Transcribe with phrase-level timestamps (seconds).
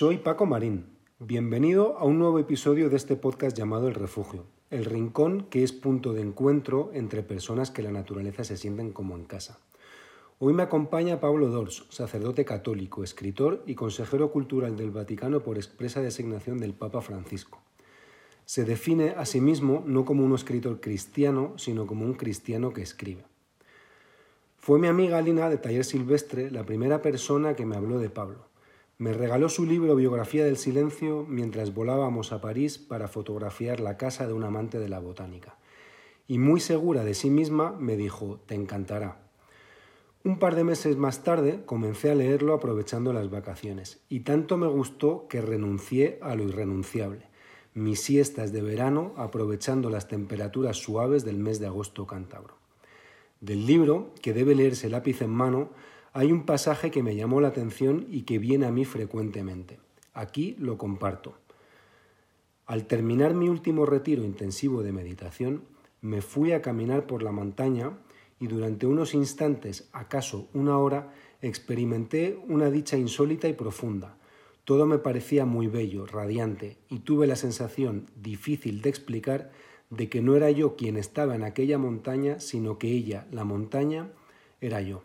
[0.00, 0.86] Soy Paco Marín.
[1.18, 5.72] Bienvenido a un nuevo episodio de este podcast llamado El Refugio, el rincón que es
[5.72, 9.58] punto de encuentro entre personas que la naturaleza se sienten como en casa.
[10.38, 16.00] Hoy me acompaña Pablo Dors, sacerdote católico, escritor y consejero cultural del Vaticano por expresa
[16.00, 17.60] designación del Papa Francisco.
[18.46, 22.80] Se define a sí mismo no como un escritor cristiano, sino como un cristiano que
[22.80, 23.24] escribe.
[24.56, 28.49] Fue mi amiga Lina de Taller Silvestre la primera persona que me habló de Pablo.
[29.00, 34.26] Me regaló su libro Biografía del Silencio mientras volábamos a París para fotografiar la casa
[34.26, 35.56] de un amante de la botánica.
[36.28, 39.22] Y muy segura de sí misma me dijo, te encantará.
[40.22, 44.66] Un par de meses más tarde comencé a leerlo aprovechando las vacaciones, y tanto me
[44.66, 47.26] gustó que renuncié a lo irrenunciable,
[47.72, 52.58] mis siestas de verano aprovechando las temperaturas suaves del mes de agosto cántabro.
[53.40, 55.70] Del libro, que debe leerse lápiz en mano,
[56.12, 59.78] hay un pasaje que me llamó la atención y que viene a mí frecuentemente.
[60.12, 61.34] Aquí lo comparto.
[62.66, 65.62] Al terminar mi último retiro intensivo de meditación,
[66.00, 67.92] me fui a caminar por la montaña
[68.40, 71.12] y durante unos instantes, acaso una hora,
[71.42, 74.16] experimenté una dicha insólita y profunda.
[74.64, 79.50] Todo me parecía muy bello, radiante, y tuve la sensación, difícil de explicar,
[79.90, 84.10] de que no era yo quien estaba en aquella montaña, sino que ella, la montaña,
[84.60, 85.02] era yo.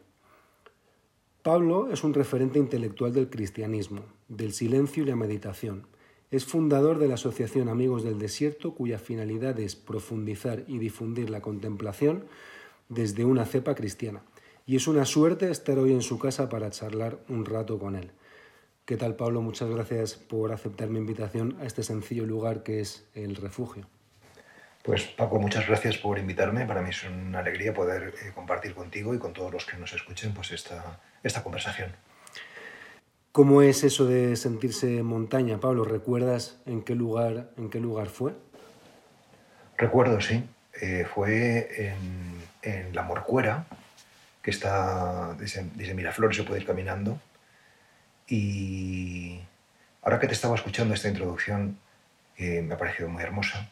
[1.45, 5.86] Pablo es un referente intelectual del cristianismo, del silencio y la meditación.
[6.31, 11.42] Es fundador de la Asociación Amigos del Desierto, cuya finalidad es profundizar y difundir la
[11.42, 12.25] contemplación
[12.89, 14.23] desde una cepa cristiana.
[14.65, 18.09] Y es una suerte estar hoy en su casa para charlar un rato con él.
[18.86, 19.43] ¿Qué tal, Pablo?
[19.43, 23.86] Muchas gracias por aceptar mi invitación a este sencillo lugar que es el refugio.
[24.81, 26.65] Pues Paco, muchas gracias por invitarme.
[26.65, 29.93] Para mí es una alegría poder eh, compartir contigo y con todos los que nos
[29.93, 31.91] escuchen pues esta, esta conversación.
[33.31, 35.83] ¿Cómo es eso de sentirse en montaña, Pablo?
[35.83, 38.33] ¿Recuerdas en qué lugar, en qué lugar fue?
[39.77, 40.43] Recuerdo, sí.
[40.81, 43.65] Eh, fue en, en, La Morcuera,
[44.41, 47.19] que está desde, desde Miraflores, se puede ir caminando.
[48.27, 49.41] Y
[50.02, 51.77] ahora que te estaba escuchando esta introducción,
[52.37, 53.69] eh, me ha parecido muy hermosa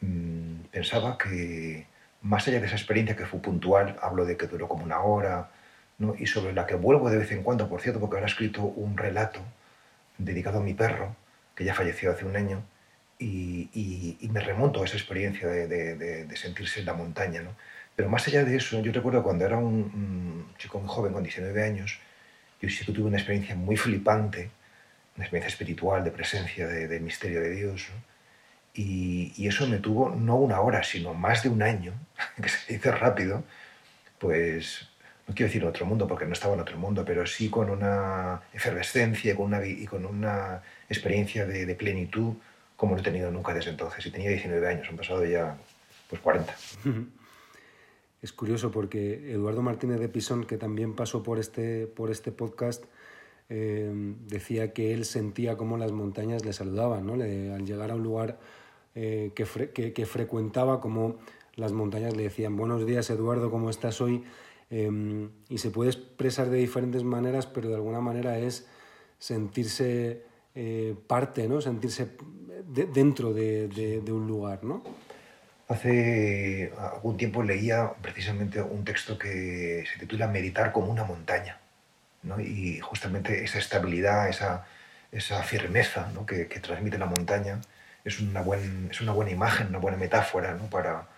[0.00, 1.86] Mm, pensaba que
[2.22, 5.50] más allá de esa experiencia que fue puntual, hablo de que duró como una hora,
[5.98, 6.14] ¿no?
[6.18, 8.96] y sobre la que vuelvo de vez en cuando, por cierto, porque ahora escrito un
[8.96, 9.40] relato
[10.16, 11.14] dedicado a mi perro,
[11.54, 12.62] que ya falleció hace un año,
[13.18, 17.42] y, y, me remonto a esa experiencia de, sentirse en la montaña.
[17.42, 17.50] ¿no?
[17.96, 21.62] Pero más allá de eso, yo recuerdo cuando era un, chico muy joven, con 19
[21.64, 21.98] años,
[22.60, 24.50] yo sí que tuve una experiencia muy flipante,
[25.16, 27.88] una experiencia espiritual, de presencia, de, misterio de Dios.
[27.92, 28.02] ¿no?
[28.74, 31.94] Y, eso me tuvo no una hora, sino más de un año,
[32.42, 33.42] que se dice rápido,
[34.18, 34.87] pues
[35.28, 38.40] no quiero decir otro mundo porque no estaba en otro mundo, pero sí con una
[38.54, 42.34] efervescencia con una, y con una experiencia de, plenitud
[42.76, 44.06] como no he tenido nunca desde entonces.
[44.06, 45.58] Y tenía 19 años, han pasado ya
[46.08, 46.56] pues 40.
[48.22, 52.84] Es curioso porque Eduardo Martínez de Pisón, que también pasó por este, por este podcast,
[53.50, 53.90] eh,
[54.26, 57.14] decía que él sentía como las montañas le saludaban, ¿no?
[57.14, 58.38] al llegar a un lugar
[58.94, 61.16] eh, que, que, frecuentaba, como
[61.54, 64.24] las montañas le decían, buenos días Eduardo, ¿cómo estás hoy?
[64.70, 68.66] Em, y se puede expresar de diferentes maneras, pero de alguna manera es
[69.18, 70.24] sentirse
[70.54, 71.60] eh, parte, ¿no?
[71.60, 72.16] sentirse
[72.66, 74.62] dentro de, de, un lugar.
[74.64, 74.82] ¿no?
[75.68, 81.58] Hace algún tiempo leía precisamente un texto que se titula Meditar como una montaña.
[82.22, 82.38] ¿no?
[82.40, 84.66] Y justamente esa estabilidad, esa,
[85.12, 86.26] esa firmeza ¿no?
[86.26, 87.60] que, que transmite la montaña,
[88.04, 91.08] es una, buen, es una buena imagen, una buena metáfora para,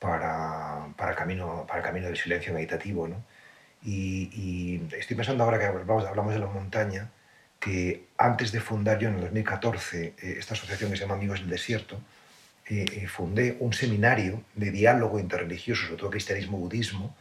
[0.00, 3.06] para, para, el camino, para el camino del silencio meditativo.
[3.06, 3.22] ¿no?
[3.82, 7.10] Y, y, estoy pensando ahora que hablamos, hablamos, de la montaña,
[7.60, 11.40] que antes de fundar yo en el 2014 eh, esta asociación que se llama Amigos
[11.40, 12.00] del Desierto,
[12.66, 17.16] eh, eh, fundé un seminario de diálogo interreligioso, sobre todo cristianismo budismo,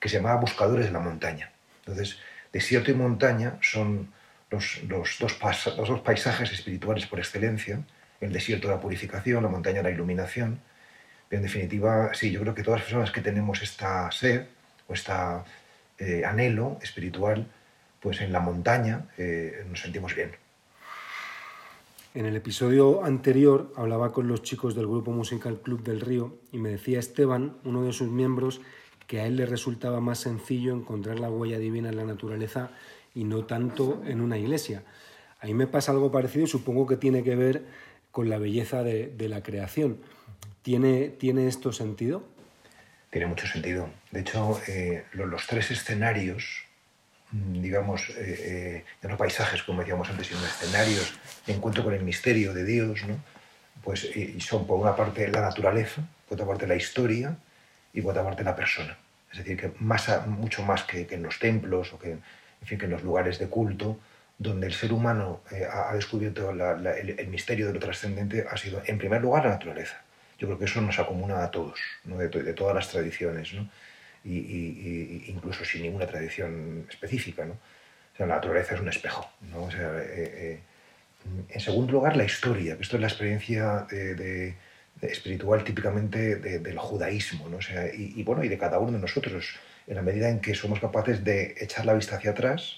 [0.00, 1.52] que se llamaba Buscadores de la Montaña.
[1.80, 2.18] Entonces,
[2.52, 4.12] desierto y montaña son
[4.50, 5.38] los, los, dos,
[5.76, 7.80] los dos paisajes espirituales por excelencia
[8.20, 10.60] el desierto de la purificación, la montaña la iluminación.
[11.30, 14.46] En definitiva, sí, yo creo que todas las personas que tenemos esta sed
[14.86, 17.46] o este anhelo espiritual,
[18.00, 20.32] pues en la montaña eh, nos sentimos bien.
[22.14, 26.58] En el episodio anterior hablaba con los chicos del grupo musical Club del Río y
[26.58, 28.60] me decía Esteban, uno de sus miembros,
[29.08, 32.70] que a él le resultaba más sencillo encontrar la huella divina en la naturaleza
[33.14, 34.84] y no tanto en una iglesia.
[35.40, 37.64] A mí me pasa algo parecido y supongo que tiene que ver
[38.10, 39.98] con la belleza de, la creación.
[40.64, 42.26] ¿Tiene, ¿Tiene esto sentido?
[43.10, 43.90] Tiene mucho sentido.
[44.10, 46.64] De hecho, eh, los, tres escenarios
[47.32, 51.12] mm, digamos, eh, ya no paisajes, como decíamos antes, sino escenarios
[51.46, 53.16] de encuentro con el misterio de Dios, ¿no?
[53.82, 54.08] pues
[54.38, 57.36] son por una parte la naturaleza, por otra parte la historia
[57.92, 58.96] y por otra parte la persona.
[59.30, 62.86] Es decir, que más mucho más que, en los templos o que, en fin, que
[62.86, 63.98] en los lugares de culto,
[64.38, 68.96] donde el ser humano eh, ha, descubierto el, misterio de lo trascendente, ha sido, en
[68.96, 70.03] primer lugar, la naturaleza.
[70.38, 73.52] Yo creo que eso nos acomuna a todos, de, todas las tradiciones,
[74.24, 77.44] y, incluso sin ninguna tradición específica.
[77.44, 77.58] ¿no?
[78.18, 79.28] la naturaleza es un espejo.
[79.52, 79.68] ¿no?
[79.70, 80.60] Eh, eh,
[81.48, 84.54] en segundo lugar, la historia, que esto es la experiencia de
[85.02, 87.60] espiritual típicamente del judaísmo, ¿no?
[87.60, 90.80] sea, y, bueno, y de cada uno de nosotros, en la medida en que somos
[90.80, 92.76] capaces de echar la vista hacia atrás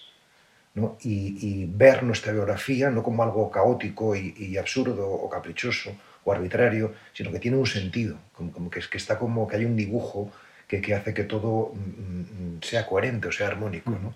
[0.75, 0.97] ¿no?
[1.03, 5.95] y, ver nuestra biografía no como algo caótico y, absurdo o caprichoso
[6.27, 9.77] o arbitrario, sino que tiene un sentido, como, que, que, está como que hay un
[9.77, 10.33] dibujo
[10.67, 13.91] que, que hace que todo mm, mm, sea coherente o sea armónico.
[13.91, 14.13] ¿no?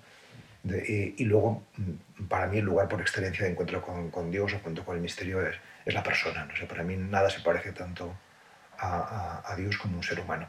[0.64, 4.84] y, luego, mm, para mí, el lugar por excelencia de encuentro con, con Dios o
[4.84, 5.54] con el misterio es,
[5.86, 6.44] es la persona.
[6.44, 6.56] ¿no?
[6.56, 8.12] sé para mí nada se parece tanto
[8.76, 10.48] a, Dios como un ser humano.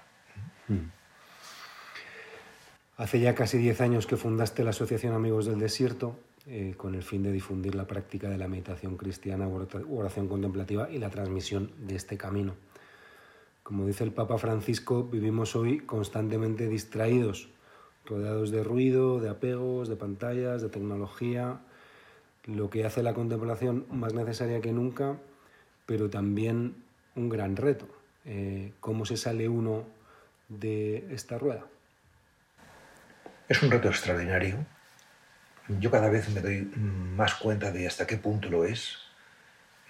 [2.97, 7.03] Hace ya casi 10 años que fundaste la Asociación Amigos del Desierto eh, con el
[7.03, 11.95] fin de difundir la práctica de la meditación cristiana, oración contemplativa y la transmisión de
[11.95, 12.55] este camino.
[13.61, 17.49] Como dice el Papa Francisco, vivimos hoy constantemente distraídos,
[18.05, 21.61] rodeados de ruido, de apegos, de pantallas, de tecnología,
[22.45, 25.17] lo que hace la contemplación más necesaria que nunca,
[25.85, 26.83] pero también
[27.15, 27.87] un gran reto.
[28.25, 29.85] Eh, ¿Cómo se sale uno
[30.49, 31.67] de esta rueda?
[33.47, 34.65] Es un reto extraordinario.
[35.79, 38.97] Yo cada vez me doy más cuenta de hasta qué punto lo es.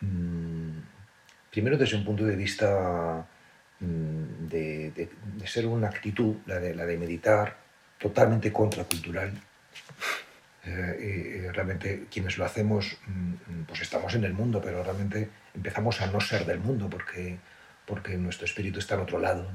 [0.01, 0.79] Mm,
[1.51, 3.25] primero desde un punto de vista
[3.79, 5.09] mm, de,
[5.45, 7.57] ser una actitud, la de, la de meditar,
[7.99, 9.33] totalmente contracultural
[10.63, 16.07] eh, realmente quienes lo hacemos, mm, pues estamos en el mundo, pero realmente empezamos a
[16.07, 17.39] no ser del mundo porque,
[17.85, 19.51] porque nuestro espíritu está en otro lado.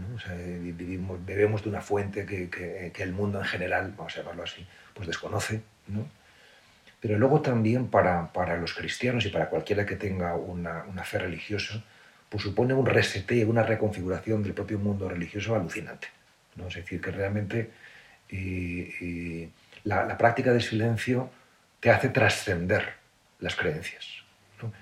[0.61, 4.67] vivimos, bebemos de una fuente que, que, el mundo en general, vamos a llamarlo así,
[4.95, 5.63] pues desconoce.
[5.89, 6.07] ¿No?
[7.01, 11.19] Pero luego también para, para, los cristianos y para cualquiera que tenga una, una fe
[11.19, 11.85] religiosa,
[12.29, 16.09] pues supone un reseteo, una reconfiguración del propio mundo religioso alucinante.
[16.57, 16.69] ¿no?
[16.69, 17.71] Es decir, que realmente...
[18.31, 19.49] y,
[19.87, 21.31] la, práctica del silencio
[21.81, 22.95] te hace trascender
[23.39, 24.25] las creencias,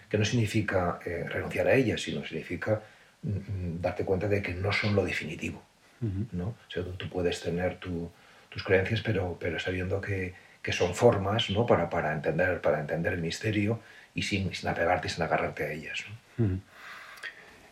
[0.09, 2.81] que no significa eh, renunciar a ellas, sino significa
[3.23, 5.63] mm, mm, darte cuenta de que no son lo definitivo.
[6.33, 6.55] ¿no?
[6.99, 10.35] tú, puedes tener tus creencias, pero, pero sabiendo que,
[10.73, 11.67] son formas ¿no?
[11.67, 13.81] para, para, entender, para entender el misterio
[14.15, 16.05] y sin, sin apegarte y sin agarrarte a ellas.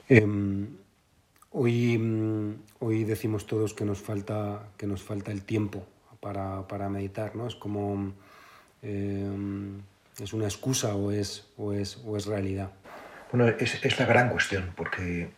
[0.08, 0.68] Em,
[1.50, 5.86] hoy, mm, hoy decimos todos que nos falta, que nos falta el tiempo
[6.20, 7.46] para, para meditar, ¿no?
[7.46, 8.12] Es como...
[8.82, 9.30] Eh,
[10.20, 12.70] ¿Es una excusa o es, o es, o es realidad?
[13.30, 15.30] Bueno, es, es, la gran cuestión, porque,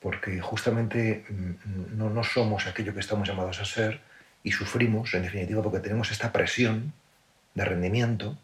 [0.00, 4.00] porque justamente mm, no, no somos aquello que estamos llamados a ser
[4.46, 6.92] y sufrimos, en definitiva, porque tenemos esta presión
[7.56, 8.38] de rendimiento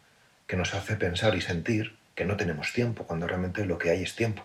[0.47, 4.03] que nos hace pensar y sentir que no tenemos tiempo, cuando realmente lo que hay
[4.03, 4.43] es tiempo.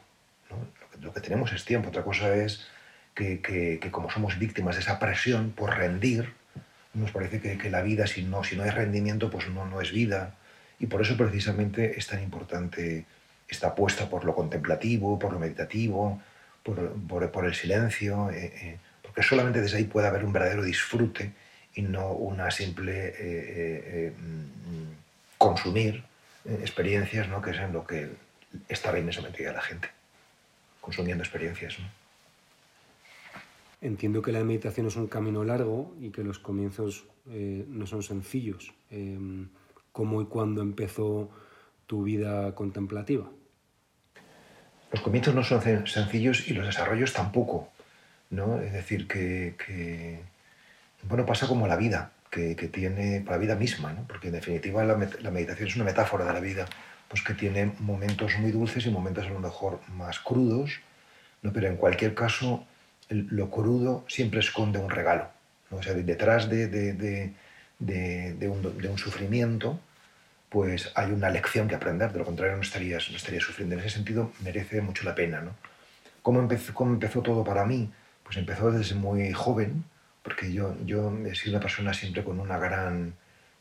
[0.51, 0.57] ¿no?
[0.57, 1.89] Lo, que, lo, que, tenemos es tiempo.
[1.89, 2.69] Otra cosa es
[3.13, 6.33] que, que, que, como somos víctimas de esa presión por rendir,
[6.95, 9.91] nos parece que, la vida, si no, si no hay rendimiento, pues no, no es
[9.91, 10.37] vida.
[10.79, 13.05] Y por eso precisamente es tan importante
[13.49, 16.23] esta apuesta por lo contemplativo, por lo meditativo,
[16.63, 21.33] por, por, el silencio, eh, eh, porque solamente desde ahí puede haber un verdadero disfrute
[21.79, 26.03] y no una simple eh, mm, consumir
[26.45, 27.41] experiencias, ¿no?
[27.41, 28.11] que es en lo que
[28.69, 29.89] está inmensamente a la gente,
[30.81, 31.79] consumiendo experiencias.
[31.79, 31.87] ¿no?
[33.81, 38.03] Entiendo que la meditación es un camino largo y que los comienzos eh, no son
[38.03, 38.73] sencillos.
[38.91, 39.49] Em,
[39.93, 41.31] ¿Cómo y cuándo empezó
[41.87, 43.31] tu vida contemplativa?
[44.91, 47.71] Los comienzos no son sencillos y los desarrollos tampoco.
[48.31, 48.61] ¿no?
[48.61, 50.25] Es decir, que,
[51.03, 54.07] bueno, pasa como la vida, que, tiene, la vida misma, ¿no?
[54.07, 56.67] porque en definitiva la, la, meditación es una metáfora de la vida,
[57.09, 60.81] pues que tiene momentos muy dulces y momentos a lo mejor más crudos,
[61.43, 61.53] ¿no?
[61.53, 62.67] pero en cualquier caso
[63.09, 65.29] lo crudo siempre esconde un regalo.
[65.71, 65.79] ¿no?
[65.79, 67.33] O sea, detrás de, de,
[67.79, 69.81] de, un, sufrimiento,
[70.49, 73.75] pues hay una lección que aprender, de lo contrario no estarías, no estarías sufriendo.
[73.75, 75.41] En ese sentido merece mucho la pena.
[75.41, 75.53] ¿no?
[76.23, 77.91] ¿Cómo, empezó, ¿Cómo empezó todo para mí?
[78.23, 79.85] Pues empezó desde muy joven,
[80.29, 83.15] porque yo, yo he sido una persona siempre con una gran,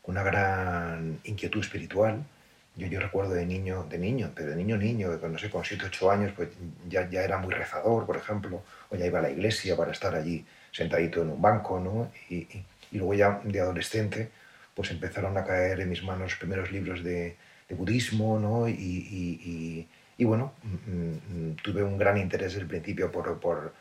[0.04, 2.24] una gran inquietud espiritual
[2.78, 5.84] yo, yo recuerdo de niño, de niño, pero de niño niño, no sé, con 7,
[5.86, 6.48] 8 años, pues
[6.88, 10.14] ya, ya era muy rezador, por ejemplo, o ya iba a la iglesia para estar
[10.14, 12.12] allí sentadito en un banco, ¿no?
[12.30, 14.30] Y, y, luego ya de adolescente,
[14.74, 17.36] pues empezaron a caer en mis manos los primeros libros de,
[17.70, 18.68] budismo, ¿no?
[18.68, 19.86] Y,
[20.20, 23.72] bueno, mm, mm, tuve un gran interés desde el principio por, por,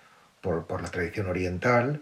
[0.41, 2.01] por, la tradición oriental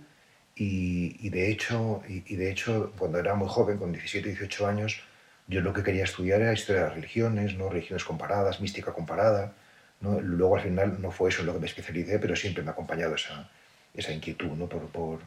[0.58, 5.02] y, de hecho, y, de hecho, cuando era muy joven, con 17, 18 años,
[5.48, 7.70] yo lo que quería estudiar era historia de las religiones, ¿no?
[7.70, 9.54] religiones comparadas, mística comparada.
[10.00, 10.22] ¿no?
[10.22, 12.72] Luego al final no fue eso en lo que me especialicé, pero siempre me ha
[12.72, 13.50] acompañado esa,
[13.94, 14.68] esa inquietud ¿no?
[14.68, 15.20] por, por,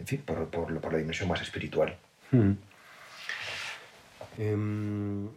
[0.00, 1.96] en fin, por, por, por la dimensión más espiritual.
[2.32, 2.52] Hmm.
[4.38, 5.28] Em,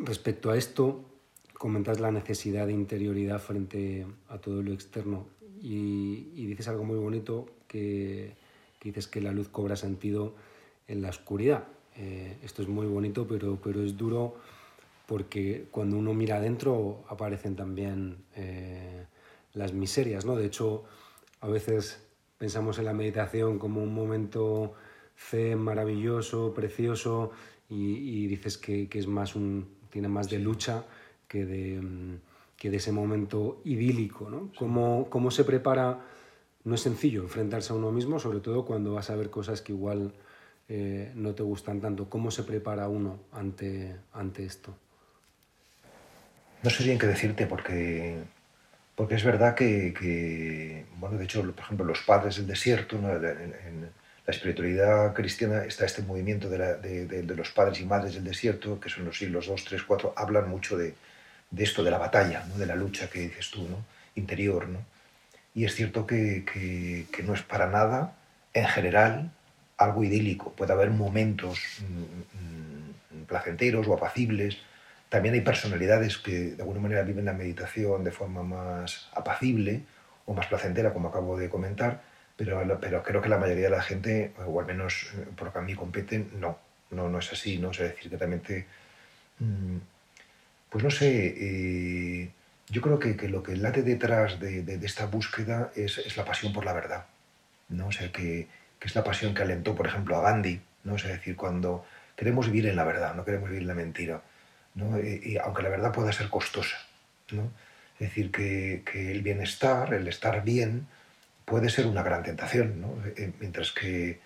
[0.00, 1.04] respecto a esto,
[1.52, 5.26] comentas la necesidad de interioridad frente a todo lo externo
[5.60, 7.46] y, y dices algo muy bonito
[7.76, 8.32] que,
[8.78, 10.34] que, dices que la luz cobra sentido
[10.88, 11.64] en la oscuridad.
[11.96, 14.36] Eh, esto es muy bonito, pero, pero es duro
[15.06, 19.04] porque cuando uno mira adentro aparecen también eh,
[19.54, 20.36] las miserias, ¿no?
[20.36, 20.84] De hecho,
[21.40, 22.02] a veces
[22.38, 24.74] pensamos en la meditación como un momento
[25.16, 27.30] zen maravilloso, precioso,
[27.68, 30.84] y, dices que, es más un, tiene más de lucha
[31.26, 32.14] que de, mm,
[32.56, 34.30] que de ese momento idílico.
[34.30, 34.50] ¿no?
[34.56, 36.00] ¿Cómo, ¿Cómo, se prepara?
[36.66, 39.70] No es sencillo enfrentarse a uno mismo, sobre todo cuando vas a ver cosas que
[39.70, 40.12] igual
[40.68, 42.10] eh, no te gustan tanto.
[42.10, 44.74] ¿Cómo se prepara uno ante, ante esto?
[46.64, 48.16] No sé bien qué decirte porque,
[48.96, 53.88] porque es verdad que, bueno, de hecho, por ejemplo, los padres del desierto, en,
[54.26, 59.04] la espiritualidad cristiana está este movimiento de, los padres y madres del desierto, que son
[59.04, 60.94] los siglos 2, 3, 4, hablan mucho de,
[61.56, 63.68] esto, de la batalla, de la lucha que dices tú,
[64.16, 64.68] interior.
[64.68, 64.95] ¿no?
[65.56, 66.44] Y es cierto que,
[67.24, 68.12] no es para nada,
[68.54, 69.32] en general,
[69.76, 70.52] algo idílico.
[70.52, 74.58] Puede haber momentos mm, mm, placenteros o apacibles.
[75.08, 79.82] También hay personalidades que de alguna manera viven la meditación de forma más apacible
[80.26, 82.00] o más placentera, como acabo de comentar
[82.36, 85.52] pero, pero creo que la mayoría de la gente, o al menos eh, por lo
[85.52, 86.58] que a mí competen, no,
[86.90, 87.70] no, no es así, ¿no?
[87.70, 88.66] es decir, que también te...
[89.38, 89.78] Mm,
[90.68, 92.30] pues no sé, eh,
[92.68, 96.24] yo creo que, que, lo que late detrás de, de, esta búsqueda es, es, la
[96.24, 97.06] pasión por la verdad,
[97.68, 97.88] ¿no?
[97.88, 100.96] O sea, que, que, es la pasión que alentó, por ejemplo, a Gandhi, ¿no?
[100.96, 104.22] Es decir, cuando queremos vivir en la verdad, no queremos vivir en la mentira,
[104.74, 104.98] ¿no?
[105.00, 106.76] Y, aunque la verdad pueda ser costosa,
[107.30, 107.50] ¿no?
[107.94, 110.86] Es decir, que, que el bienestar, el estar bien,
[111.44, 112.94] puede ser una gran tentación, ¿no?
[113.16, 114.20] Eh, mientras que,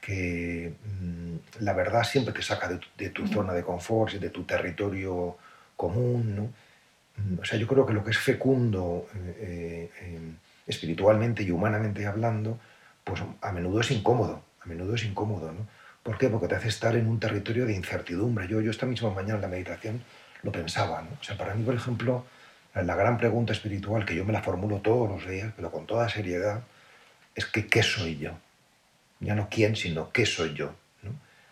[0.00, 5.36] que mm, la verdad siempre te saca de tu, zona de confort, de tu territorio
[5.76, 6.36] común.
[6.36, 6.65] ¿no?
[7.40, 10.20] O sea, yo creo que lo que es fecundo eh, eh,
[10.66, 12.58] espiritualmente y humanamente hablando,
[13.04, 15.52] pues a menudo es incómodo, a menudo es incómodo.
[15.52, 15.66] ¿no?
[16.02, 16.28] ¿Por qué?
[16.28, 18.46] Porque te hace estar en un territorio de incertidumbre.
[18.48, 20.02] Yo, yo esta misma mañana en la meditación
[20.42, 21.02] lo pensaba.
[21.02, 21.08] ¿no?
[21.20, 22.24] O sea, para mí, por ejemplo,
[22.74, 26.08] la gran pregunta espiritual que yo me la formulo todos los días, pero con toda
[26.08, 26.62] seriedad,
[27.34, 28.32] es que ¿qué soy yo?
[29.20, 30.74] Ya no quién, sino ¿qué soy yo?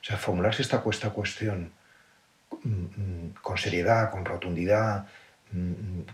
[0.05, 1.73] O sea, formularse esta, cuestión
[2.63, 5.07] mm, mm, con seriedad, con rotundidad,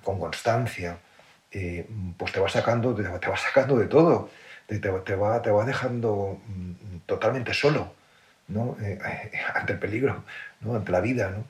[0.02, 0.98] con constancia,
[1.50, 4.30] eh, pues te va sacando, te va sacando de todo,
[4.66, 4.78] te,
[5.16, 6.40] va, te va dejando
[7.06, 8.00] totalmente solo
[8.50, 8.76] ¿no?
[8.82, 8.98] Eh,
[9.54, 10.24] ante el peligro,
[10.60, 10.74] ¿no?
[10.74, 11.42] ante la vida.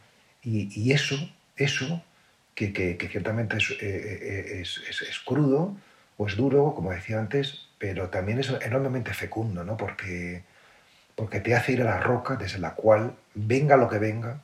[0.42, 1.16] Y, eso,
[1.56, 2.02] eso
[2.54, 5.76] que, ciertamente eh, eh, es, es, crudo
[6.16, 9.76] o es duro, como decía antes, pero también es enormemente fecundo, ¿no?
[9.76, 10.42] porque
[11.16, 14.42] te hace ir a la roca desde la cual, venga lo que venga,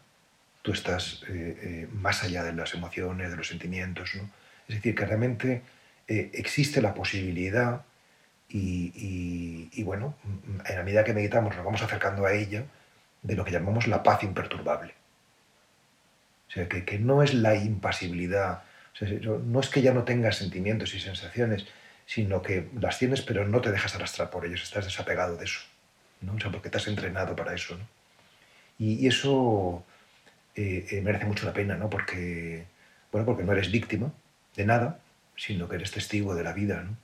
[0.67, 4.17] tú estás eh, más allá de las emociones, de los sentimientos.
[4.17, 4.29] ¿no?
[4.67, 5.63] Es decir, que realmente
[6.09, 7.83] existe la posibilidad
[8.49, 10.17] y, y, bueno,
[10.65, 12.65] en la medida que meditamos nos vamos acercando a ella
[13.23, 14.95] de lo que llamamos la paz imperturbable.
[16.49, 18.65] O sea, que, no es la impasibilidad,
[19.45, 21.67] no es que ya no tengas sentimientos y sensaciones,
[22.07, 25.61] sino que las tienes pero no te dejas arrastrar por ellos, estás desapegado de eso,
[26.23, 26.35] ¿no?
[26.35, 27.79] o sea, porque te has entrenado para eso.
[28.79, 29.85] Y, eso
[30.57, 31.89] eh, eh, merece mucho la pena, ¿no?
[31.89, 32.65] porque,
[33.13, 34.13] bueno, porque no eres víctima
[34.57, 34.99] de nada,
[35.37, 36.83] sino que eres testigo de la vida.
[36.83, 36.97] ¿no?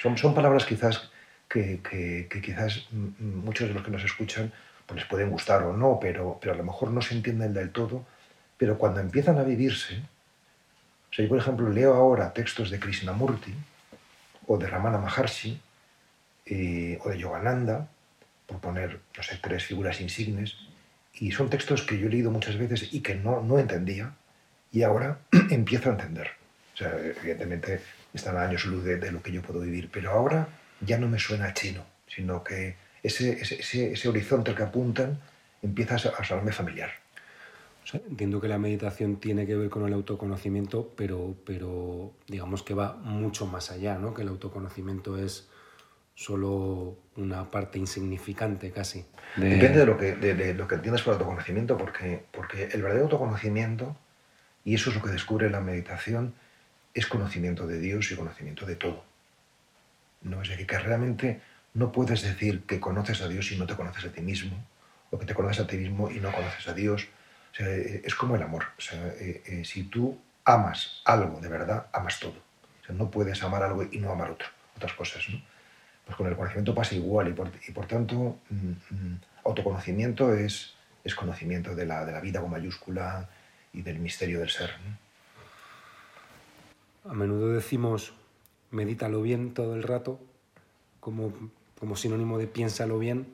[0.00, 1.10] Son, son palabras quizás
[1.48, 2.86] que, que, quizás
[3.18, 4.52] muchos de los que nos escuchan
[4.86, 7.70] pues les pueden gustar o no, pero, pero a lo mejor no se entienden del
[7.70, 8.06] todo
[8.58, 9.98] pero cuando empiezan a vivirse,
[11.10, 13.54] o sea, yo por ejemplo leo ahora textos de Krishnamurti
[14.46, 15.60] o de Ramana Maharshi
[16.46, 17.88] eh, o de Yogananda,
[18.46, 20.56] por poner, no sé, tres figuras insignes,
[21.18, 24.14] y son textos que yo he leído muchas veces y que no, no entendía,
[24.72, 25.18] y ahora
[25.50, 26.28] empiezo a entender.
[26.74, 27.80] O sea, evidentemente
[28.12, 30.48] están a años luz de, lo que yo puedo vivir, pero ahora
[30.80, 35.18] ya no me suena chino, sino que ese, ese, ese horizonte al que apuntan
[35.62, 36.90] empieza a sonarme familiar
[37.94, 42.96] entiendo que la meditación tiene que ver con el autoconocimiento, pero, pero digamos que va
[42.96, 44.12] mucho más allá, ¿no?
[44.14, 45.48] que el autoconocimiento es
[46.14, 49.04] solo una parte insignificante casi.
[49.36, 53.96] Depende de lo, que, de, lo que entiendas por autoconocimiento, porque, porque el verdadero autoconocimiento,
[54.64, 56.34] y eso es lo que descubre la meditación,
[56.94, 59.04] es conocimiento de Dios y conocimiento de todo.
[60.22, 60.42] ¿No?
[60.42, 61.40] Es decir, que realmente
[61.74, 64.56] no puedes decir que conoces a Dios y no te conoces a ti mismo,
[65.10, 67.08] o que te conoces a ti mismo y no conoces a Dios.
[67.58, 68.64] es como el amor.
[68.92, 72.34] Eh, eh, si tú amas algo de verdad, amas todo.
[72.88, 75.28] no puedes amar algo y no amar otro, otras cosas.
[75.28, 75.40] ¿no?
[76.06, 81.74] Pues con el conocimiento pasa igual y por, tanto mm, mm, autoconocimiento es, es conocimiento
[81.74, 83.28] de la, de la, vida con mayúscula
[83.72, 84.70] y del misterio del ser.
[87.04, 88.14] A menudo decimos
[88.70, 90.20] medítalo bien todo el rato
[91.00, 91.32] como,
[91.78, 93.26] como sinónimo de piénsalo bien,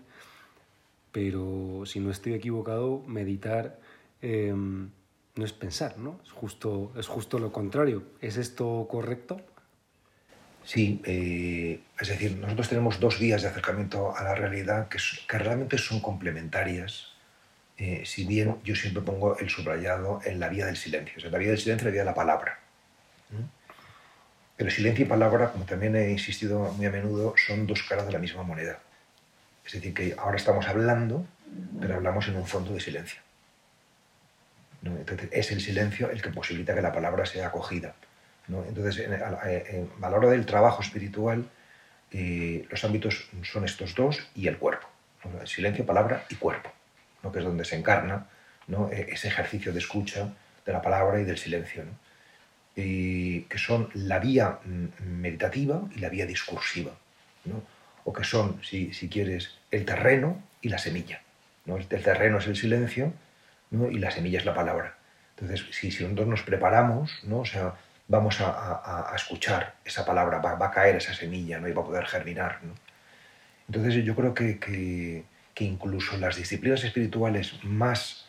[1.11, 3.79] pero si no estoy equivocado, meditar
[4.23, 4.91] em,
[5.37, 6.21] no es pensar, ¿no?
[6.25, 8.03] Es justo, es justo lo contrario.
[8.21, 9.41] ¿Es esto correcto?
[10.65, 15.39] Sí, eh, es decir, nosotros tenemos dos vías de acercamiento a la realidad que, que
[15.39, 17.13] realmente son complementarias,
[17.79, 21.31] eh, si bien yo siempre pongo el subrayado en la vía del silencio, o sea,
[21.31, 22.59] la vía del silencio y la vía de la palabra.
[24.57, 28.13] Pero silencio y palabra, como también he insistido muy a menudo, son dos caras de
[28.13, 28.79] la misma moneda.
[29.67, 31.27] Es decir, que ahora estamos hablando,
[31.81, 33.21] pero hablamos en un fondo de silencio.
[35.31, 37.95] Es el silencio el que posibilita que la palabra sea acogida.
[38.49, 41.49] Entonces, a, la hora del trabajo espiritual,
[42.11, 44.89] eh, los ámbitos son estos dos y el cuerpo.
[45.45, 46.71] Silencio, palabra y cuerpo,
[47.33, 48.27] que es donde se encarna
[48.91, 50.33] e, ese ejercicio de escucha
[50.67, 51.85] de la palabra y del silencio,
[52.75, 56.93] que son la vía mm, meditativa y la vía discursiva,
[58.05, 61.23] o que son, si, quieres, el terreno y la semilla.
[61.67, 63.13] El, terreno es el silencio
[63.71, 64.97] y la semilla es la palabra.
[65.37, 67.41] Entonces, si, si nosotros nos preparamos, ¿no?
[67.41, 67.75] o sea,
[68.09, 71.69] vamos a, escuchar esa palabra, va, a caer esa semilla ¿no?
[71.69, 72.61] y va a poder germinar.
[73.69, 75.25] Entonces yo creo que, que,
[75.65, 78.27] incluso las disciplinas espirituales más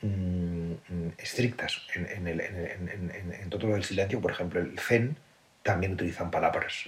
[0.00, 0.72] mm,
[1.18, 5.16] estrictas en, el, en, todo lo del silencio, por ejemplo el Zen,
[5.62, 6.84] también utilizan palabras.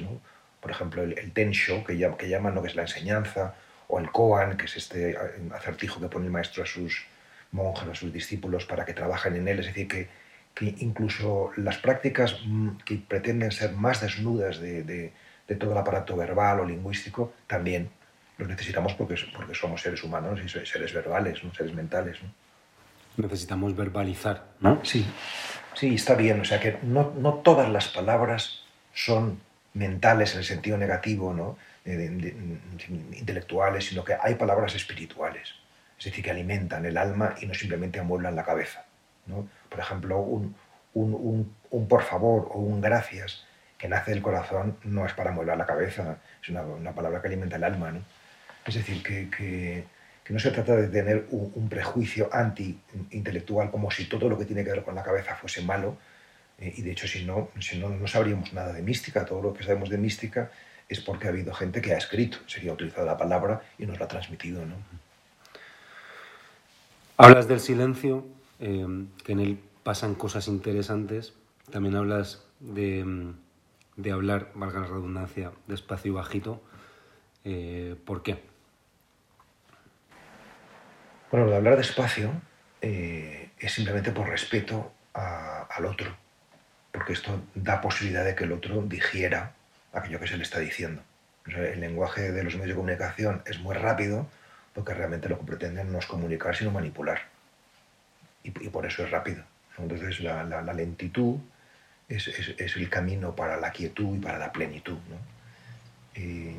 [0.60, 3.54] Por ejemplo el, el Tensho, que, que llaman lo que es la enseñanza,
[3.88, 5.16] o el Koan, que es este
[5.54, 7.06] acertijo que pone el maestro a sus
[7.52, 9.60] monjes, a sus discípulos para que trabajen en él.
[9.60, 10.08] Es decir, que
[10.54, 15.12] que incluso las prácticas mm, que pretenden ser más desnudas de,
[15.58, 17.90] todo el aparato verbal o lingüístico, también
[18.38, 21.52] los necesitamos porque, porque somos seres humanos y seres verbales, ¿no?
[21.52, 22.18] seres mentales.
[23.16, 24.80] Necesitamos verbalizar, ¿no?
[24.84, 25.06] Sí,
[25.74, 26.40] sí, está bien.
[26.40, 29.40] O sea que no, todas las palabras son
[29.74, 31.56] mentales en el sentido negativo, ¿no?
[31.84, 35.50] intelectuales, sino que hay palabras espirituales,
[35.98, 38.86] es decir, que alimentan el alma y no simplemente amueblan la cabeza.
[39.26, 39.48] ¿No?
[39.68, 40.54] Por ejemplo, un,
[40.94, 43.44] un, por favor o un gracias
[43.78, 47.28] que nace del corazón no es para mover la cabeza, es una, una, palabra que
[47.28, 47.90] alimenta el alma.
[47.90, 48.00] ¿no?
[48.66, 49.84] Es decir, que, que,
[50.22, 54.64] que, no se trata de tener un, prejuicio anti-intelectual como si todo lo que tiene
[54.64, 55.96] que ver con la cabeza fuese malo,
[56.58, 59.52] eh, y de hecho si no, si no, no sabríamos nada de mística, todo lo
[59.52, 60.50] que sabemos de mística
[60.88, 64.04] es porque ha habido gente que ha escrito, sería utilizado la palabra y nos la
[64.04, 64.64] ha transmitido.
[64.64, 64.76] ¿no?
[67.16, 68.26] Hablas del silencio,
[68.60, 71.34] Em, que en él pasan cosas interesantes.
[71.70, 73.34] También hablas de, em,
[74.12, 76.62] hablar, valga la redundancia, despacio y bajito.
[77.44, 78.42] Eh, ¿Por qué?
[81.30, 82.30] Bueno, de hablar despacio
[82.80, 86.16] eh, es simplemente por respeto al otro,
[86.92, 89.54] porque esto da posibilidad de que el otro digiera
[89.92, 91.02] aquello que se le está diciendo.
[91.46, 94.26] el lenguaje de los medios de comunicación es muy rápido
[94.72, 97.33] porque realmente lo que pretenden no es comunicar, sino manipular
[98.44, 99.42] y, por eso es rápido.
[99.78, 101.38] Entonces la, la, lentitud
[102.08, 104.98] es, es, el camino para la quietud y para la plenitud.
[105.08, 106.20] ¿no?
[106.20, 106.56] Y,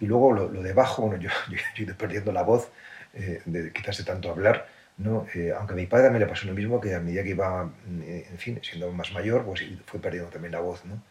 [0.00, 2.68] y, luego lo, lo de bajo, bueno, yo, yo, he ido perdiendo la voz,
[3.14, 5.26] eh, de, quizás de tanto hablar, ¿no?
[5.34, 7.70] Eh, aunque a mi padre me le pasó lo mismo, que a medida que iba,
[8.02, 10.84] eh, en fin, siendo más mayor, pues fue perdiendo también la voz.
[10.84, 11.02] ¿no?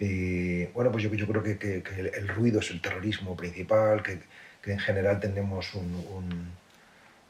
[0.00, 4.02] Y, bueno, pues yo, yo creo que, que, que el, ruido es el terrorismo principal,
[4.02, 4.20] que,
[4.62, 6.52] que en general tenemos un, un,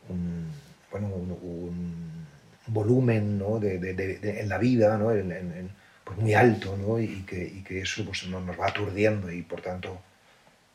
[0.09, 0.53] un
[0.91, 2.27] bueno, un,
[2.69, 3.59] volumen ¿no?
[3.59, 5.11] de, de, en la vida ¿no?
[5.11, 5.71] en,
[6.05, 7.01] pues muy alto ¿no?
[7.01, 9.99] y, que, y, que, eso pues, nos va aturdiendo y por tanto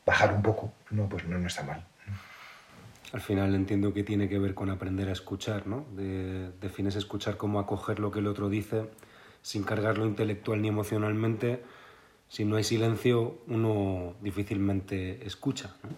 [0.05, 1.85] bajar un poco no, pues no, no está mal.
[3.11, 5.85] Al final entiendo que tiene que ver con aprender a escuchar, ¿no?
[5.95, 8.89] De, defines escuchar como acoger lo que el otro dice
[9.43, 11.61] sin cargarlo intelectual ni emocionalmente.
[12.29, 15.75] Si no hay silencio, uno difícilmente escucha.
[15.83, 15.89] ¿no?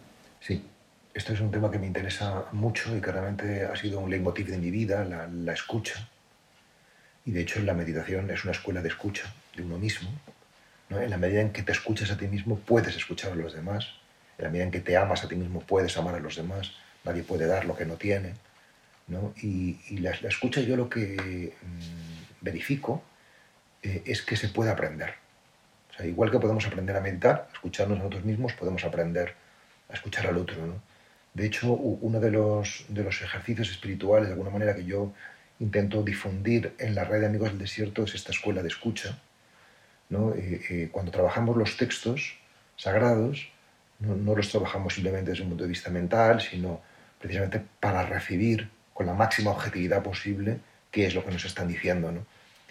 [0.41, 0.61] Sí,
[1.15, 4.47] esto es un tema que me interesa mucho y que realmente ha sido un leitmotiv
[4.47, 6.09] de mi vida, la, escucha.
[7.25, 10.09] Y de hecho la meditación es una escuela de escucha de uno mismo,
[10.89, 13.87] En la medida en que te escuchas a ti mismo, puedes escuchar a los demás.
[14.37, 16.73] En la medida en que te amas a ti mismo, puedes amar a los demás.
[17.05, 18.33] Nadie puede dar lo que no tiene.
[19.41, 23.03] Y, la, escucha yo lo que mm, verifico
[23.81, 25.13] eh, es que se puede aprender.
[26.03, 29.33] igual que podemos aprender a meditar, a escucharnos a nosotros mismos, podemos aprender
[29.89, 30.81] a escuchar al otro.
[31.35, 35.13] De hecho, uno de los, de los ejercicios espirituales, de alguna manera, que yo
[35.59, 39.19] intento difundir en la red de Amigos del Desierto es esta escuela de escucha.
[40.09, 42.37] Eh, eh, cuando trabajamos los textos
[42.77, 43.49] sagrados,
[43.99, 46.81] no, los trabajamos simplemente desde un punto de vista mental, sino
[47.19, 52.13] precisamente para recibir con la máxima objetividad posible qué es lo que nos están diciendo.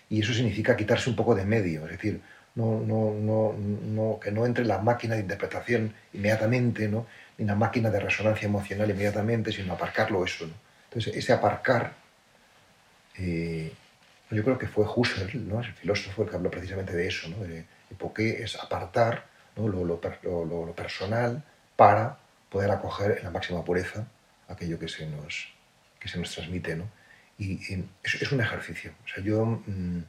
[0.09, 2.21] Y eso significa quitarse un poco de medio, es decir,
[2.55, 7.07] no, no, no, que no entre la máquina de interpretación inmediatamente, ¿no?
[7.39, 10.49] Ni la máquina de resonancia emocional inmediatamente, sino aparcarlo eso.
[10.89, 11.95] Entonces, ese aparcar
[13.17, 13.73] eh,
[14.31, 15.61] yo creo que fue Husserl, ¿no?
[15.61, 17.39] el filósofo, el que habló precisamente de eso, ¿no?
[17.45, 17.65] de,
[18.15, 21.43] qué es apartar lo, lo, personal
[21.77, 22.19] para
[22.51, 24.07] poder acoger en la máxima pureza
[24.49, 25.53] aquello que se nos,
[26.01, 26.75] que se nos transmite.
[26.75, 26.89] ¿no?
[27.39, 27.61] Y,
[28.03, 28.93] es, un ejercicio.
[29.05, 30.03] O sea, yo mm,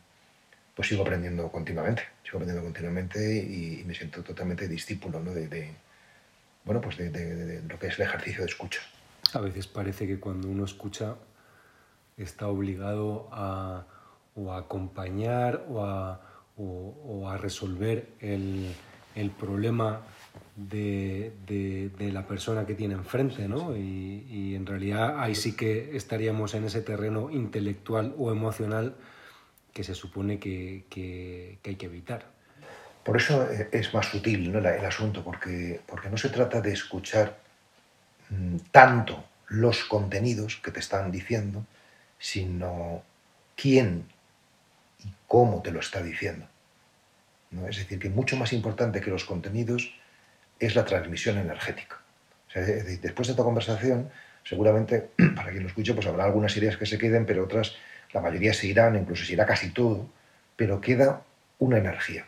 [0.76, 5.32] pues sigo aprendiendo continuamente, sigo aprendiendo continuamente y, me siento totalmente discípulo ¿no?
[5.32, 5.72] de,
[6.65, 8.82] bueno, pues de lo que es el ejercicio de escucha.
[9.34, 11.15] A veces parece que cuando uno escucha
[12.17, 13.86] está obligado a,
[14.36, 16.21] o a acompañar o a,
[16.58, 18.73] o, a resolver el,
[19.15, 20.01] el problema
[20.56, 23.75] de, de, la persona que tiene enfrente, ¿no?
[23.75, 28.95] Y, y, en realidad ahí sí que estaríamos en ese terreno intelectual o emocional
[29.73, 32.35] que se supone que, que, que hay que evitar.
[33.06, 34.58] Por eso es más sutil ¿no?
[34.58, 37.38] el asunto, porque, porque no se trata de escuchar
[38.32, 41.63] mm, tanto los contenidos que te están diciendo,
[42.18, 43.04] sino
[43.56, 44.08] quién
[45.04, 46.48] y cómo te lo está diciendo.
[47.70, 49.94] Es decir, que mucho más importante que los contenidos
[50.60, 51.98] es la transmisión energética.
[52.56, 54.10] después de esta conversación,
[54.44, 57.76] seguramente, para quien lo escuche, pues habrá algunas ideas que se queden, pero otras,
[58.13, 60.10] la mayoría se irán, incluso se irá casi todo,
[60.56, 61.22] pero queda
[61.60, 62.26] una energía.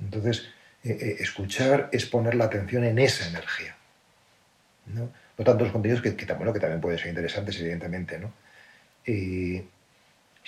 [0.00, 0.48] Entonces,
[0.84, 3.76] eh, eh, escuchar es poner la atención en esa energía.
[4.86, 8.32] No, no tanto los contenidos que, que, también pueden ser interesantes, evidentemente, ¿no?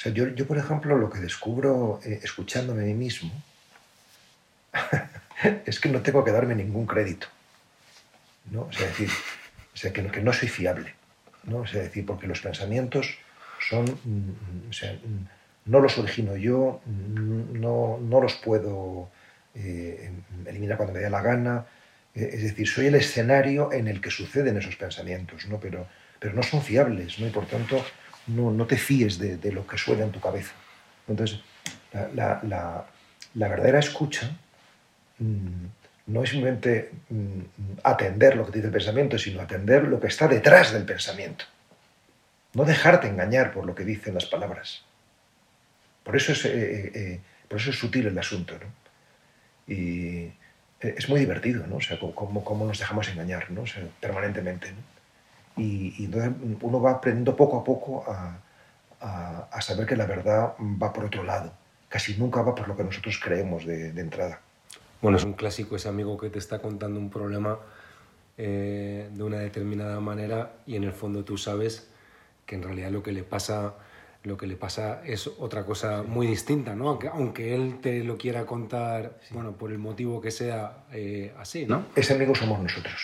[0.03, 3.31] sea, yo, yo, por ejemplo, lo que descubro eh, escuchándome a mí mismo
[5.67, 7.29] es que no tengo que darme ningún crédito.
[8.51, 8.63] ¿no?
[8.63, 9.09] O sea, decir,
[9.73, 10.95] o sea, que, no soy fiable.
[11.45, 11.59] ¿no?
[11.59, 13.17] O decir, porque los pensamientos
[13.61, 13.85] son.
[13.85, 14.99] Mm, o sea,
[15.65, 19.09] no los origino yo, no, no los puedo
[19.55, 20.11] eh,
[20.47, 21.67] eliminar cuando me dé la gana.
[22.15, 25.59] Eh, es decir, soy el escenario en el que suceden esos pensamientos, ¿no?
[25.61, 25.87] Pero,
[26.19, 27.27] pero no son fiables, ¿no?
[27.27, 27.85] Y por tanto,
[28.27, 30.53] no, te fíes de, lo que suena en tu cabeza.
[31.09, 31.41] Entonces,
[32.15, 32.87] la,
[33.35, 34.31] verdadera escucha
[35.19, 35.65] mm,
[36.07, 37.41] no es simplemente mm,
[37.83, 41.45] atender lo que dice el pensamiento, sino atender lo que está detrás del pensamiento.
[42.55, 44.85] No dejarte engañar por lo que dicen las palabras.
[46.05, 48.55] Por eso es, eh, eh, por eso es sutil el asunto.
[49.73, 50.33] Y
[50.81, 51.77] es muy divertido, ¿no?
[51.77, 53.65] O sea, cómo, nos dejamos engañar, ¿no?
[54.01, 54.73] permanentemente.
[55.57, 58.39] Y, entonces uno va aprendiendo poco a poco a,
[59.51, 61.53] a, saber que la verdad va por otro lado.
[61.89, 64.41] Casi nunca va por lo que nosotros creemos de, entrada.
[65.01, 67.59] Bueno, es un clásico ese amigo que te está contando un problema
[68.39, 71.89] eh, de una determinada manera y en el fondo tú sabes
[72.47, 73.75] que en realidad lo que le pasa
[74.25, 76.89] lo que le pasa es otra cosa muy distinta, ¿no?
[76.89, 81.67] Aunque, aunque él te lo quiera contar, bueno, por el motivo que sea eh, así,
[81.67, 81.87] ¿no?
[81.97, 83.01] Ese amigo somos nosotros.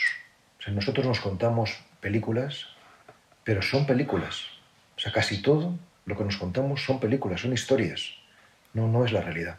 [0.58, 2.66] O sea, nosotros nos contamos películas,
[3.42, 4.44] pero son películas.
[4.96, 5.76] O sea, casi todo
[6.06, 8.14] lo que nos contamos son películas, son historias.
[8.72, 9.58] No, no es la realidad.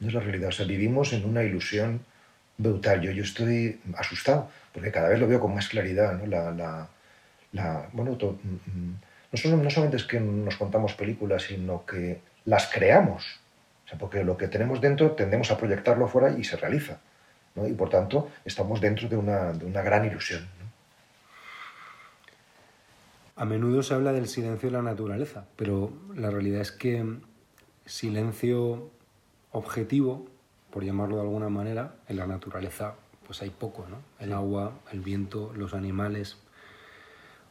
[0.00, 0.48] No es la realidad.
[0.48, 2.00] O sea, vivimos en una ilusión
[2.56, 3.02] brutal.
[3.02, 6.18] Yo, yo estoy asustado, porque cada vez lo veo con más claridad.
[6.18, 6.26] ¿no?
[6.26, 6.88] La,
[7.52, 9.00] la, bueno, mm, mm,
[9.32, 13.40] no, no solamente es que nos contamos películas, sino que las creamos.
[13.84, 16.98] O sea, porque lo que tenemos dentro tendemos a proyectarlo afuera y se realiza.
[17.54, 17.66] ¿no?
[17.66, 20.46] Y por tanto, estamos dentro de una, de una gran ilusión.
[23.36, 27.04] A menudo se habla del silencio de la naturaleza, pero la realidad es que
[27.86, 28.90] silencio
[29.52, 30.26] objetivo,
[30.70, 32.94] por llamarlo de alguna manera, en la naturaleza
[33.28, 33.98] pues hay poco, ¿no?
[34.18, 36.38] El agua, el viento, los animales.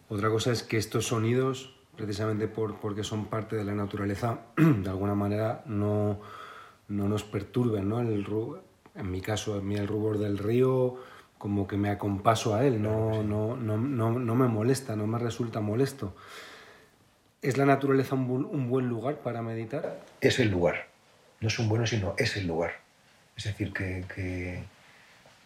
[0.10, 4.90] Otra cosa es que estos sonidos, precisamente por, porque son parte de la naturaleza, de
[4.90, 6.20] alguna manera no,
[6.88, 8.00] no nos perturben, ¿no?
[8.00, 8.26] El,
[8.96, 10.98] en mi caso, a mí el rubor del río,
[11.38, 15.60] como que me acompaso a él, no, no, no, no, me molesta, no me resulta
[15.60, 16.16] molesto.
[17.42, 20.04] ¿Es la naturaleza un, buen lugar para meditar?
[20.20, 20.88] Es el lugar.
[21.40, 22.72] No es un bueno, sino es el lugar.
[23.36, 24.64] Es decir, que,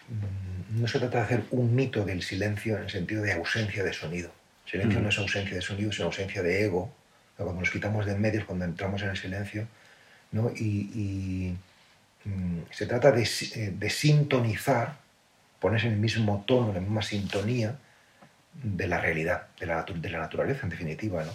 [0.08, 3.84] mm, no se trata de hacer un mito del silencio en el sentido de ausencia
[3.84, 4.32] de sonido.
[4.71, 6.93] Silencio no es ausencia de sonido, es ausencia de ego.
[7.36, 9.67] Cuando nos quitamos de en medio, cuando entramos en el silencio,
[10.31, 10.49] ¿no?
[10.55, 11.53] y,
[12.23, 14.95] mm, se trata de, eh, de, sintonizar,
[15.60, 17.75] ponerse en el mismo tono, en la misma sintonía
[18.53, 19.86] de la realidad, de la,
[20.19, 21.25] naturaleza en definitiva.
[21.25, 21.34] ¿no?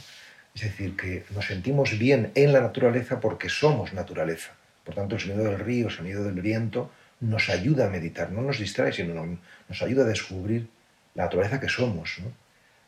[0.55, 4.53] Es decir, que nos sentimos bien en la naturaleza porque somos naturaleza.
[4.83, 8.41] Por tanto, el sonido del río, el sonido del viento, nos ayuda a meditar, no
[8.41, 10.69] nos distrae, sino nos ayuda a descubrir
[11.15, 12.19] la naturaleza que somos.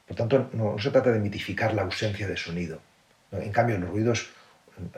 [0.09, 2.81] Por tanto, no, se trata de mitificar la ausencia de sonido.
[3.31, 4.31] En cambio, los ruidos,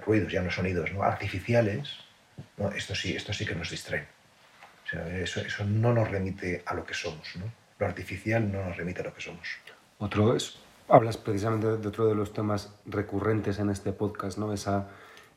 [0.07, 1.03] ruidos, ya no sonidos, ¿no?
[1.03, 1.90] artificiales,
[2.57, 2.70] ¿no?
[2.70, 4.07] Esto, sí, esto sí que nos distrae.
[5.20, 7.35] eso, eso, no nos remite a lo que somos.
[7.79, 9.49] Lo artificial no nos remite a lo que somos.
[9.99, 14.53] Otro es, hablas precisamente de otro de los temas recurrentes en este podcast, ¿no?
[14.53, 14.88] esa,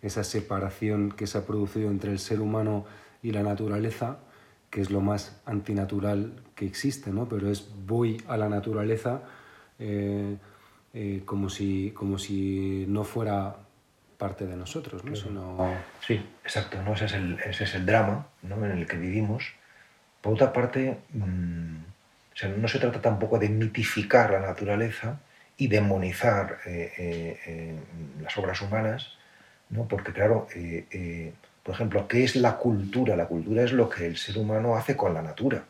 [0.03, 2.85] esa separación que se ha producido entre el ser humano
[3.23, 4.19] y la naturaleza,
[4.69, 7.27] que es lo más antinatural que existe, ¿no?
[7.27, 9.23] pero es voy a la naturaleza
[9.79, 10.37] eh,
[10.93, 13.55] eh, como, si, como si no fuera
[14.17, 15.75] parte de nosotros, ¿no?
[16.05, 16.93] Sí, exacto, ¿no?
[16.93, 18.63] Ese, es el, ese es el drama ¿no?
[18.65, 19.53] en el que vivimos.
[20.21, 21.77] Por otra parte, mm,
[22.57, 25.19] no se trata tampoco de mitificar la naturaleza
[25.57, 27.77] y demonizar eh,
[28.21, 29.17] las obras humanas,
[29.69, 29.87] ¿no?
[29.87, 30.47] porque claro,
[31.63, 33.15] por ejemplo, ¿qué es la cultura?
[33.15, 35.63] La cultura es lo que el ser humano hace con la natura.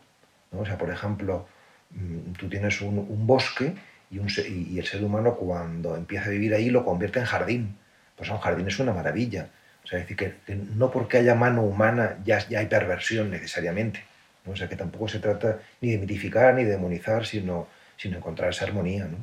[0.52, 0.62] ¿no?
[0.62, 1.48] O sea, por ejemplo,
[1.92, 3.76] mm, tú tienes un, un bosque
[4.13, 7.78] y, el ser humano cuando empieza a vivir ahí lo convierte en jardín.
[8.15, 9.49] Pues un jardín es una maravilla.
[9.84, 10.36] O sea, decir que,
[10.76, 14.04] no porque haya mano humana ya, ya hay perversión necesariamente.
[14.45, 18.49] O sea, que tampoco se trata ni de mitificar ni de demonizar, sino, sino encontrar
[18.49, 19.06] esa armonía.
[19.06, 19.17] ¿no?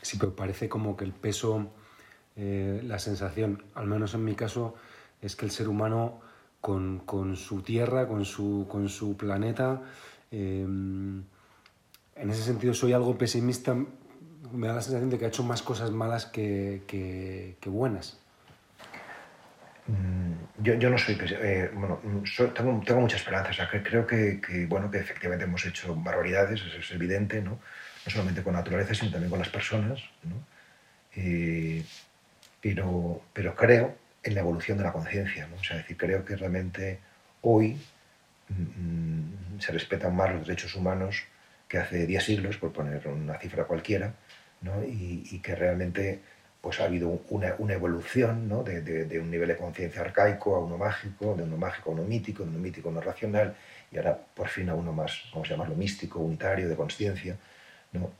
[0.00, 1.70] Sí, pero parece como que el peso,
[2.36, 4.76] eh, la sensación, al menos en mi caso,
[5.20, 6.20] es que el ser humano
[6.60, 9.82] con, con su tierra, con su, con su planeta,
[10.30, 10.66] eh,
[12.22, 13.76] en ese sentido soy algo pesimista
[14.50, 18.18] me da la sensación de que ha hecho más cosas malas que, buenas.
[19.86, 22.00] Mm, yo, no soy, eh, bueno,
[22.54, 27.40] tengo, tengo, mucha esperanza, creo que, bueno, que efectivamente hemos hecho barbaridades, eso es evidente,
[27.40, 27.50] ¿no?
[27.50, 30.36] no solamente con la naturaleza, sino también con las personas, ¿no?
[32.60, 35.56] Pero, pero creo en la evolución de la conciencia, ¿no?
[35.56, 37.00] o sea, decir, creo que realmente
[37.42, 37.76] hoy
[38.48, 41.24] mm, se respetan más los derechos humanos
[41.68, 44.14] que hace 10 siglos, por poner una cifra cualquiera,
[44.86, 46.20] y, que realmente
[46.60, 48.62] pues, ha habido una, una evolución ¿no?
[48.62, 52.04] de, de, un nivel de conciencia arcaico a uno mágico, de uno mágico a uno
[52.04, 53.54] mítico, de uno mítico a uno racional,
[53.90, 57.36] y ahora por fin a uno más, vamos a llamarlo místico, unitario, de conciencia.
[57.92, 58.10] ¿no?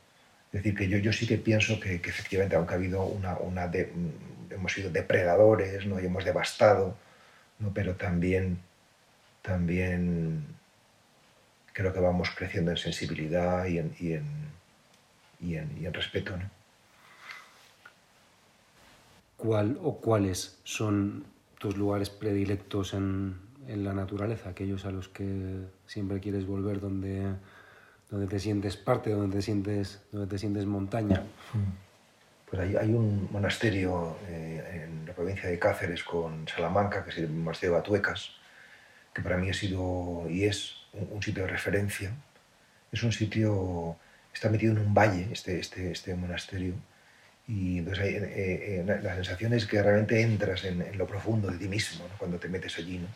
[0.51, 3.37] Es decir, que yo, yo sí que pienso que, que efectivamente, aunque ha habido una...
[3.37, 5.99] una de, mm, hemos sido depredadores ¿no?
[5.99, 6.95] y hemos devastado,
[7.59, 7.73] ¿no?
[7.73, 8.59] pero también,
[9.41, 10.45] también
[11.73, 14.52] creo que vamos creciendo en sensibilidad y en, y en
[15.43, 16.35] y en, respeto.
[16.37, 16.49] ¿no?
[19.37, 21.25] ¿Cuál o cuáles son
[21.59, 23.35] tus lugares predilectos en,
[23.67, 27.33] en, la naturaleza, aquellos a los que siempre quieres volver, donde,
[28.09, 31.23] donde te sientes parte, donde te sientes, donde te sientes montaña?
[31.53, 32.49] Mm.
[32.49, 37.17] Pues hay, hay un monasterio eh, en la provincia de Cáceres con Salamanca, que es
[37.17, 38.31] el monasterio de Batuecas,
[39.13, 42.13] que para mí ha sido y es un, un sitio de referencia.
[42.91, 43.97] Es un sitio
[44.33, 46.73] está metido en un valle, este, este, este monasterio,
[47.47, 51.67] y entonces eh, eh, la sensación es que realmente entras en, lo profundo de ti
[51.67, 52.99] mismo cuando te metes allí.
[52.99, 53.07] ¿no?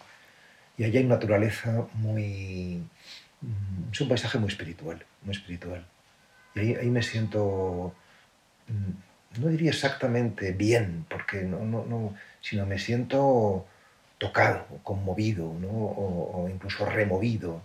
[0.78, 2.84] Y allí hay naturaleza muy...
[3.42, 5.86] Mm, es un paisaje muy espiritual, muy espiritual.
[6.56, 7.94] Y ahí, ahí me siento,
[8.68, 13.66] mm, no diría exactamente bien, porque no, no, no sino me siento
[14.18, 15.70] tocado, conmovido, ¿no?
[15.70, 17.62] o, o incluso removido.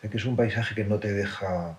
[0.00, 1.78] que es un paisaje que no te deja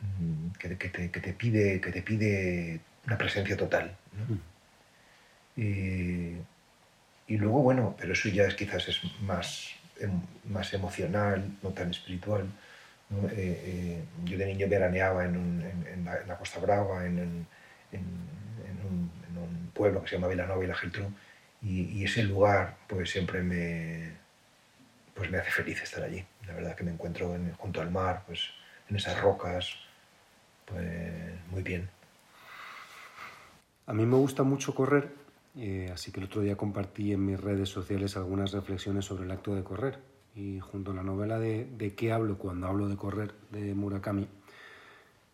[0.00, 3.96] Mm, que, te, pide, que te pide una presencia total.
[4.12, 4.54] Mm.
[7.28, 11.90] Y, luego, bueno, pero eso ya es, quizás es más, em, más emocional, no tan
[11.90, 12.46] espiritual.
[13.32, 17.48] Eh, eh, yo de niño veraneaba en, la, Costa Brava, en, un,
[19.74, 21.12] pueblo que se llama Vilanova y la Geltrú,
[21.62, 24.12] y, ese lugar pues siempre me,
[25.14, 26.24] pues me hace feliz estar allí.
[26.46, 28.50] La verdad que me encuentro junto al mar, pues
[28.88, 29.76] en esas rocas,
[30.66, 31.88] pues muy bien.
[33.86, 35.14] A mí me gusta mucho correr,
[35.56, 39.30] eh, así que el otro día compartí en mis redes sociales algunas reflexiones sobre el
[39.30, 39.98] acto de correr.
[40.34, 44.26] Y junto a la novela de, de qué hablo cuando hablo de correr de Murakami,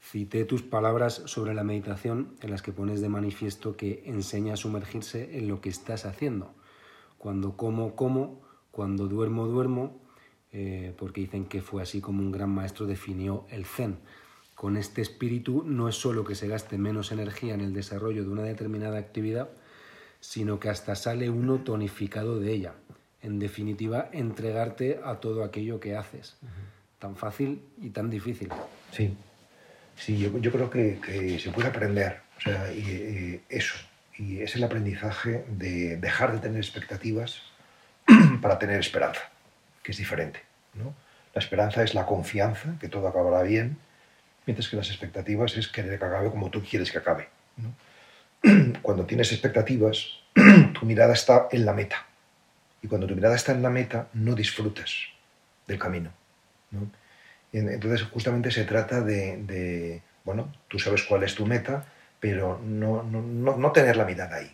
[0.03, 4.57] cité tus palabras sobre la meditación en las que pones de manifiesto que enseña a
[4.57, 6.53] sumergirse en lo que estás haciendo.
[7.19, 8.41] Cuando como, como,
[8.71, 10.01] cuando duermo, duermo,
[10.53, 13.99] eh, porque dicen que fue así como un gran maestro definió el zen.
[14.61, 18.29] Con este espíritu no es solo que se gaste menos energía en el desarrollo de
[18.29, 19.49] una determinada actividad,
[20.21, 22.75] sino que hasta sale uno tonificado de ella.
[23.23, 26.37] En definitiva, entregarte a todo aquello que haces.
[26.99, 28.51] Tan fácil y tan difícil.
[28.93, 29.17] Sí,
[29.97, 32.21] sí yo, creo que, se puede aprender.
[32.37, 33.77] O sea, y, eso.
[34.19, 37.41] Y es el aprendizaje de dejar de tener expectativas
[38.43, 39.23] para tener esperanza,
[39.83, 40.41] que es diferente.
[40.75, 40.93] ¿no?
[41.33, 43.79] La esperanza es la confianza, que todo acabará bien,
[44.47, 47.29] mientras que las expectativas es querer que acabe como tú quieres que acabe.
[47.57, 47.75] ¿no?
[48.83, 50.21] cuando tienes expectativas,
[50.79, 52.07] tu mirada está en la meta.
[52.83, 54.95] Y cuando tu mirada está en la meta, no disfrutas
[55.67, 56.11] del camino.
[57.53, 61.85] Entonces, justamente se trata de, bueno, tú sabes cuál es tu meta,
[62.19, 64.51] pero no, no, tener la mirada ahí.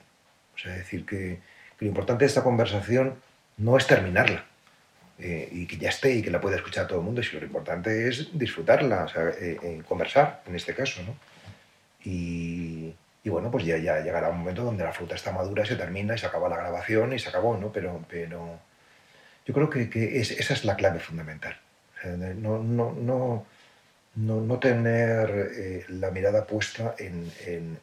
[0.55, 1.41] O sea, decir que,
[1.79, 3.17] lo importante de esta conversación
[3.59, 4.47] no es terminarla
[5.19, 7.47] eh, y que ya esté y que la pueda escuchar todo el mundo, sino lo
[7.47, 11.03] importante es disfrutarla, o sea, eh, conversar en este caso.
[11.03, 11.17] ¿no?
[12.05, 15.77] Y, y bueno, pues ya, ya llegará un momento donde la fruta está madura, se
[15.77, 17.73] termina y se acaba la grabación y se acabó, ¿no?
[17.73, 18.61] Pero, pero
[19.45, 21.59] yo creo que, que esa es la clave fundamental.
[22.05, 23.47] no, no, no,
[24.17, 27.79] no, tener eh, la mirada puesta en, en,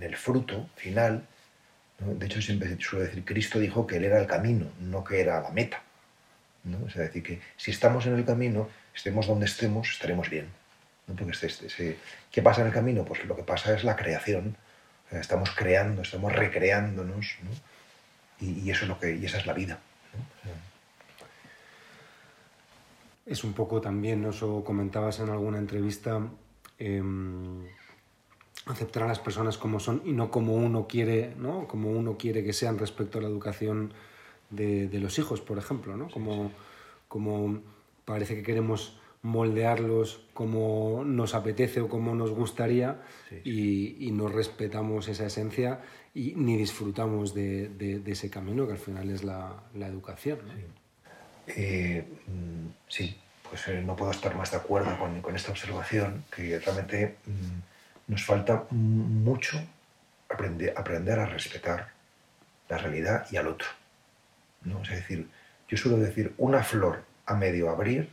[0.00, 1.26] el fruto final.
[1.98, 5.40] De hecho, siempre suelo decir, Cristo dijo que Él era el camino, no que era
[5.40, 5.82] la meta.
[6.68, 6.86] ¿No?
[6.86, 10.48] Es decir, que si estamos en el camino, estemos donde estemos, estaremos bien.
[11.06, 11.98] Porque este, este,
[12.30, 13.04] ¿Qué pasa en el camino?
[13.04, 14.56] Pues lo que pasa es la creación.
[15.10, 17.36] Estamos creando, estamos recreándonos.
[18.40, 19.78] Y, eso es lo que, y esa es la vida.
[23.24, 24.64] Es un poco también, ¿no?
[24.64, 26.20] comentabas en alguna entrevista,
[26.78, 27.66] em,
[28.66, 31.66] aceptar a las personas como son y no como uno quiere, ¿no?
[31.68, 33.92] como uno quiere que sean respecto a la educación
[34.50, 36.10] de, los hijos, por ejemplo, ¿no?
[36.10, 36.52] como,
[37.08, 37.60] como
[38.04, 43.02] parece que queremos moldearlos como nos apetece o como nos gustaría
[43.44, 45.80] Y, no respetamos esa esencia
[46.14, 50.38] y ni disfrutamos de, ese camino que al final es la, educación.
[51.46, 53.16] Eh, mm, sí.
[53.48, 58.24] pues eh, no puedo estar más de acuerdo con, esta observación, que realmente mm, nos
[58.24, 59.60] falta mucho
[60.28, 61.92] aprender, aprender a respetar
[62.68, 63.68] la realidad y al otro.
[64.68, 64.82] ¿No?
[64.82, 65.28] Es decir,
[65.68, 68.08] yo suelo decir, una flor a medio abrir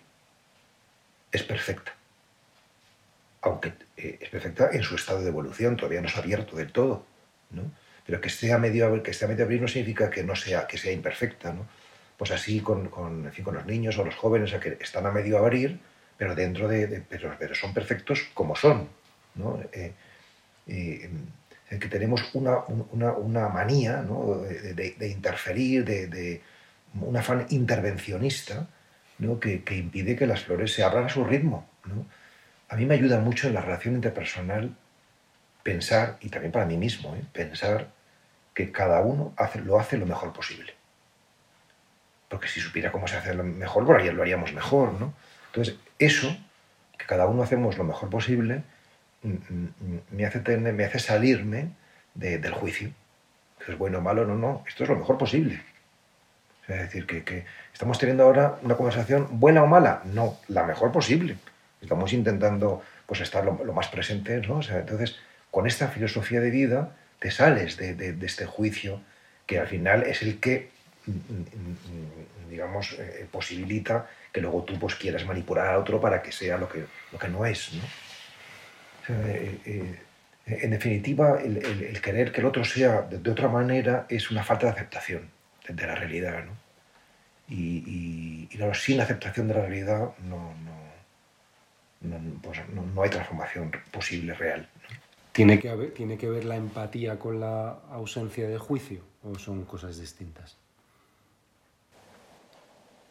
[1.31, 1.93] es perfecta.
[3.41, 6.71] Aunque eh, es perfecta en su estado de evolución, todavía no se ha abierto del
[6.71, 7.05] todo.
[7.51, 7.63] ¿no?
[8.05, 10.67] Pero que esté, a medio, que esté a medio abrir no significa que, no sea,
[10.67, 11.53] que sea imperfecta.
[11.53, 11.65] ¿no?
[12.17, 15.79] Pues así con, con, con los niños o los jóvenes que están a medio abrir,
[16.17, 18.89] pero dentro de, pero, pero, son perfectos como son.
[19.35, 19.61] ¿no?
[19.71, 19.93] Eh,
[21.69, 22.59] que tenemos una,
[22.91, 24.41] una, una manía ¿no?
[24.41, 26.41] de, interferir, de, de,
[27.01, 28.67] un afán intervencionista
[29.41, 31.67] que, impide que las flores se abran a su ritmo.
[32.69, 34.75] A mí me ayuda mucho en la relación interpersonal
[35.63, 37.23] pensar, y también para mí mismo, ¿eh?
[37.33, 37.87] pensar
[38.53, 40.73] que cada uno hace, lo hace lo mejor posible.
[42.29, 44.93] Porque si supiera cómo se hace lo mejor, lo haríamos mejor.
[44.93, 45.13] ¿no?
[45.47, 46.35] Entonces, eso,
[46.97, 48.63] que cada uno hacemos lo mejor posible,
[50.11, 51.69] me hace, tener, me hace salirme
[52.13, 52.91] del juicio.
[53.63, 55.61] Que es bueno o malo, no, no, esto es lo mejor posible.
[56.67, 60.01] Es decir, que, estamos teniendo ahora una conversación buena o mala.
[60.05, 61.37] No, la mejor posible.
[61.81, 64.47] Estamos intentando pues, estar lo, más presentes.
[64.47, 64.61] ¿no?
[64.61, 65.17] entonces,
[65.51, 69.01] con esta filosofía de vida, te sales de, este juicio
[69.45, 70.69] que al final es el que,
[71.05, 76.31] mm, mm, digamos, eh, posibilita que luego tú pues, quieras manipular a otro para que
[76.31, 77.71] sea lo que, lo que no es.
[79.09, 79.99] Eh, eh,
[80.47, 84.73] en definitiva, el, querer que el otro sea de otra manera es una falta de
[84.73, 85.29] aceptación
[85.67, 86.43] de la realidad.
[86.45, 86.51] ¿no?
[87.47, 90.53] Y, y, sin aceptación de la realidad no,
[92.01, 94.67] no, no, pues no, hay transformación posible, real.
[95.31, 99.65] ¿Tiene que, haber, ¿Tiene que ver la empatía con la ausencia de juicio o son
[99.65, 100.57] cosas distintas?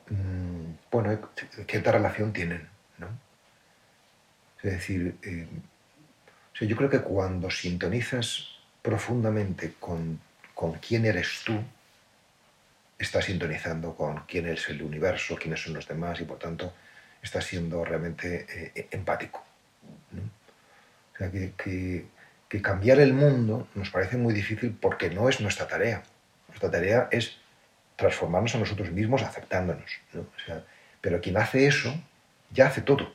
[0.09, 1.18] Mm, bueno,
[1.66, 2.68] cierta relación tienen,
[2.99, 3.09] ¿no?
[4.62, 5.47] Es decir, eh,
[6.61, 8.49] yo creo que cuando sintonizas
[8.83, 10.21] profundamente con,
[10.55, 11.59] con quién eres tú,
[12.99, 16.73] está sintonizando con quién es el universo, quiénes son los demás y por tanto
[17.23, 19.45] está siendo realmente eh, empático.
[21.15, 22.07] O sea, que,
[22.63, 26.05] cambiar el mundo nos parece muy difícil porque no es nuestra tarea.
[26.47, 27.37] Nuestra tarea es
[27.97, 29.91] transformarnos a nosotros mismos aceptándonos.
[31.01, 31.93] pero quien hace eso
[32.53, 33.13] ya hace todo.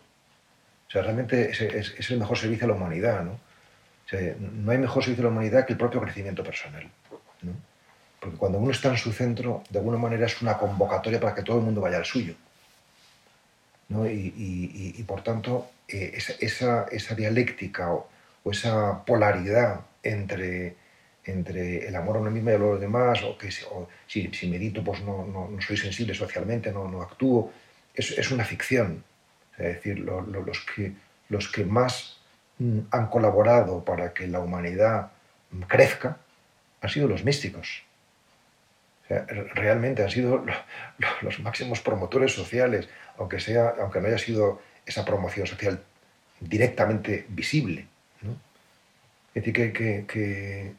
[0.89, 3.23] O sea, realmente es, el mejor servicio a la humanidad.
[3.23, 3.39] ¿no?
[4.39, 6.89] no hay mejor servicio a la humanidad que el propio crecimiento personal.
[8.19, 11.43] Porque cuando uno está en su centro, de alguna manera es una convocatoria para que
[11.43, 12.33] todo el mundo vaya al suyo.
[13.89, 18.09] Y, por tanto, eh, esa, esa, dialéctica o,
[18.51, 20.75] esa polaridad entre,
[21.23, 24.83] entre el amor a uno mismo y a los demás, o que si, si, medito
[24.83, 27.51] pues no, no, soy sensible socialmente, no, no actúo,
[27.93, 29.03] es, es una ficción.
[29.59, 30.93] Es decir, los, que,
[31.27, 32.17] los que más
[32.59, 35.11] mm, han colaborado para que la humanidad
[35.67, 36.17] crezca
[36.81, 37.83] han sido los místicos.
[39.09, 40.45] realmente han sido
[41.21, 42.87] los máximos promotores sociales,
[43.17, 45.83] aunque, sea, aunque no haya sido esa promoción social
[46.39, 47.85] directamente visible.
[49.35, 49.73] Es decir,
[50.07, 50.73] que,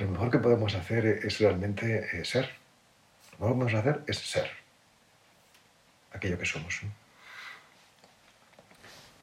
[0.00, 2.50] lo mejor que podemos hacer es realmente eh, ser.
[3.38, 4.63] Lo que podemos hacer es ser
[6.14, 6.80] aquello que somos.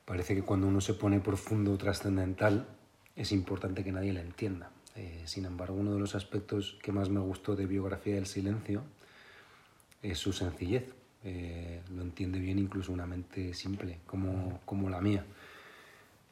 [0.06, 2.68] Parece que cuando uno se pone profundo, trascendental,
[3.16, 4.70] es importante que nadie la entienda.
[4.96, 8.84] Eh, sin embargo, uno de los aspectos que más me gustó de Biografía del Silencio
[10.04, 10.94] es su sencillez.
[11.24, 15.24] Eh, lo entiende bien incluso una mente simple como, como la mía.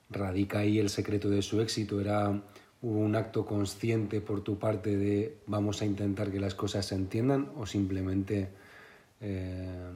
[0.10, 2.01] Radica ahí el secreto de su éxito.
[2.01, 2.41] Era
[2.82, 6.95] hubo un acto consciente por tu parte de vamos a intentar que las cosas se
[6.95, 8.49] entiendan o simplemente
[9.22, 9.91] eh,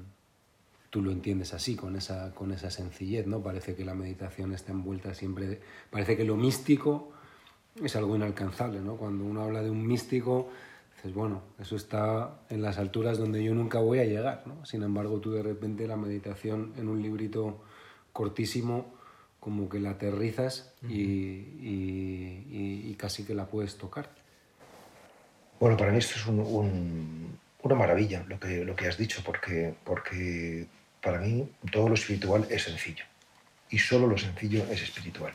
[0.93, 3.41] tú lo entiendes así, con esa, con esa sencillez, ¿no?
[3.41, 5.59] Parece que la meditación está envuelta siempre...
[5.89, 7.11] parece que lo místico
[7.83, 8.95] es algo inalcanzable, ¿no?
[8.95, 10.51] Cuando uno habla de un místico,
[10.95, 14.63] dices, bueno, eso está en las alturas donde yo nunca voy a llegar, ¿no?
[14.67, 17.63] Sin embargo, tú de repente la meditación en un librito
[18.11, 18.93] cortísimo
[19.39, 21.73] como que la aterrizas y,
[22.99, 24.11] casi que la puedes tocar.
[25.59, 30.67] Bueno, para mí esto es una maravilla lo que, lo que has dicho, porque, porque
[31.03, 33.05] para mí todo lo espiritual es sencillo
[33.69, 35.33] y solo lo sencillo es espiritual.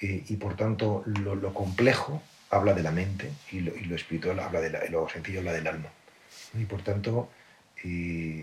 [0.00, 4.84] Y, por tanto lo, complejo habla de la mente y lo, espiritual habla de la,
[4.86, 5.88] lo sencillo habla del alma.
[6.54, 7.30] Y por tanto,
[7.84, 8.40] mm,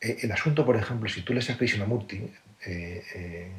[0.00, 2.32] Eh, el asunto, por ejemplo, si tú lees a Krishnamurti,
[2.66, 3.52] eh, eh,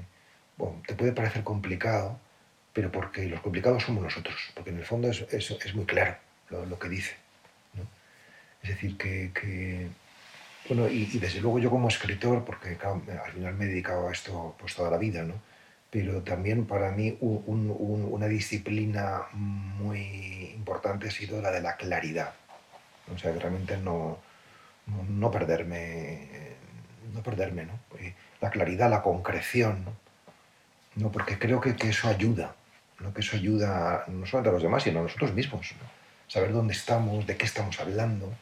[0.88, 2.20] te puede parecer complicado,
[2.74, 6.16] pero porque los complicados somos nosotros, porque en el fondo es, muy claro
[6.49, 7.16] lo, que dice.
[8.64, 9.89] Es decir, que,
[10.68, 14.55] bueno, y, desde luego yo como escritor, porque al final me he dedicado a esto
[14.59, 15.36] pues toda la vida, ¿no?
[15.91, 22.34] pero también para mí una disciplina muy importante ha sido la de la claridad.
[23.14, 24.18] O sea, realmente no,
[25.09, 26.30] no, perderme,
[27.14, 27.74] no perderme, ¿no?
[27.99, 29.84] Eh, la claridad, la concreción,
[30.95, 31.12] ¿no?
[31.12, 32.55] Porque creo que, que, eso ayuda,
[32.99, 33.14] ¿no?
[33.14, 35.74] Que eso ayuda no solamente a los demás, sino a nosotros mismos,
[36.30, 38.34] Saber dónde estamos, de qué estamos hablando.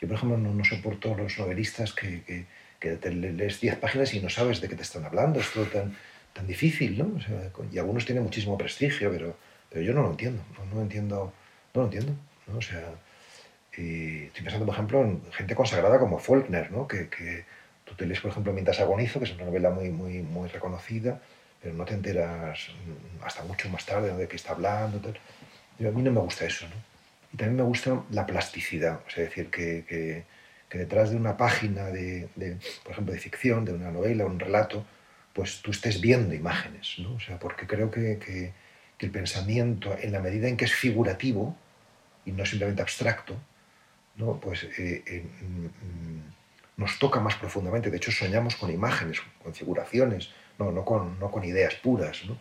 [0.00, 2.46] Yo, por ejemplo, no, no soporto los novelistas que, que,
[2.78, 5.40] que te lees 10 páginas y no sabes de qué te están hablando.
[5.40, 5.96] Es todo tan,
[6.32, 7.18] tan difícil, ¿no?
[7.70, 9.36] y algunos tienen muchísimo prestigio, pero,
[9.68, 11.32] pero yo no lo entiendo, no, no entiendo,
[11.74, 12.12] no lo entiendo,
[12.46, 12.58] ¿no?
[12.58, 12.94] O sea,
[13.80, 16.86] y estoy pensando, por ejemplo, en gente consagrada como Faulkner, ¿no?
[16.86, 17.44] que, que
[17.84, 21.20] tú te lees, por ejemplo, Mientras agonizo, que es una novela muy, muy, muy reconocida,
[21.62, 22.68] pero no te enteras
[23.22, 25.00] hasta mucho más tarde de qué está hablando.
[25.08, 26.66] a mí no me gusta eso.
[26.66, 26.89] ¿no?
[27.32, 30.24] Y también me gusta la plasticidad, es decir, que,
[30.70, 32.28] detrás de una página, de,
[32.82, 34.84] por ejemplo, de ficción, de una novela, un relato,
[35.32, 37.14] pues tú estés viendo imágenes, ¿no?
[37.14, 38.52] O sea, porque creo que, que,
[38.98, 41.56] el pensamiento, en la medida en que es figurativo
[42.26, 43.34] y no simplemente abstracto,
[44.16, 44.38] ¿no?
[44.38, 47.90] pues eh, eh, mm, nos toca más profundamente.
[47.90, 52.24] De hecho, soñamos con imágenes, con figuraciones, no, no, con, no con ideas puras.
[52.26, 52.36] ¿no?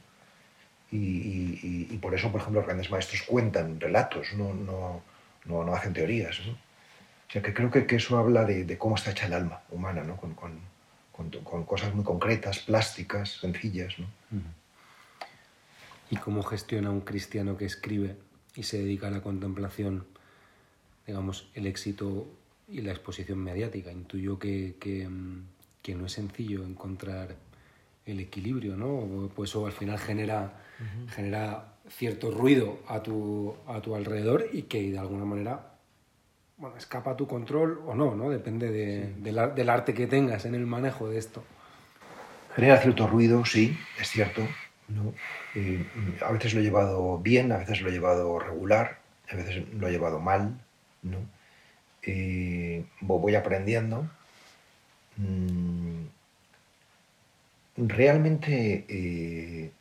[0.92, 5.02] Y, por eso, por ejemplo, los grandes maestros cuentan relatos, no, no,
[5.46, 6.40] no, hacen teorías.
[6.46, 6.54] ¿no?
[6.54, 10.04] O sea, que creo que, que eso habla de, cómo está hecha el alma humana,
[10.04, 10.18] ¿no?
[10.18, 10.60] con, con,
[11.44, 14.00] con, cosas muy concretas, plásticas, sencillas.
[14.00, 14.08] ¿no?
[16.10, 18.16] ¿Y cómo gestiona un cristiano que escribe
[18.56, 20.06] y se dedica a la contemplación?
[21.10, 22.28] digamos, el éxito
[22.68, 23.92] y la exposición mediática.
[23.92, 25.44] Intuyo que, que, mm,
[25.82, 27.36] que no es sencillo encontrar
[28.06, 29.30] el equilibrio, ¿no?
[29.36, 30.54] Pues eso al final genera,
[31.14, 35.70] genera cierto ruido a tu, a tu alrededor y que de alguna manera
[36.58, 38.30] bueno, escapa a tu control o no, ¿no?
[38.30, 41.44] Depende de, del arte que tengas en el manejo de esto.
[42.56, 44.42] Genera cierto ruido, sí, es cierto.
[44.90, 45.14] ¿no?
[45.56, 45.86] Eh,
[46.26, 49.00] a veces lo he llevado bien, a veces lo he llevado regular,
[49.32, 50.60] a veces lo he llevado mal.
[51.04, 51.20] ¿no?
[52.04, 54.10] Eh, voy aprendiendo.
[55.18, 56.06] Mm,
[57.78, 59.72] realmente eh,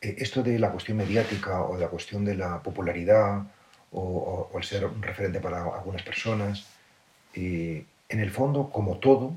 [0.00, 3.42] esto de la cuestión mediática o de la cuestión de la popularidad
[3.92, 6.66] o, el ser un referente para algunas personas,
[7.34, 9.34] en el fondo, como todo,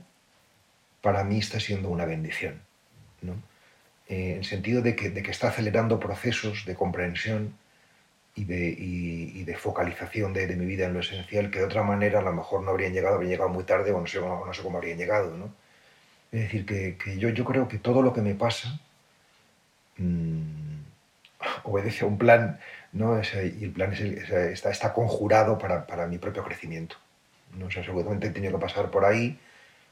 [1.02, 2.62] para mí está siendo una bendición.
[3.22, 3.34] ¿no?
[4.08, 7.56] Eh, en el sentido de que, de que, está acelerando procesos de comprensión
[8.36, 11.84] y de, y, de focalización de, de, mi vida en lo esencial que de otra
[11.84, 14.54] manera a lo mejor no habrían llegado, habrían llegado muy tarde o no sé, no
[14.54, 15.38] sé cómo habrían llegado.
[15.38, 15.54] ¿no?
[16.32, 18.80] Es decir, que, que, yo, yo creo que todo lo que me pasa
[19.98, 20.82] mmm,
[21.64, 22.60] obedece a un plan
[22.92, 23.20] ¿no?
[23.20, 26.96] y el plan es está, conjurado para, mi propio crecimiento.
[27.58, 27.68] ¿no?
[27.68, 29.40] O sea, seguramente he tenido que pasar por ahí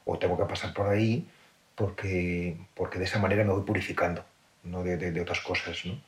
[0.04, 1.26] o tengo que pasar por ahí
[1.74, 4.24] porque, porque de esa manera me voy purificando
[4.64, 4.82] ¿no?
[4.82, 5.84] de, otras cosas.
[5.84, 6.00] ¿no?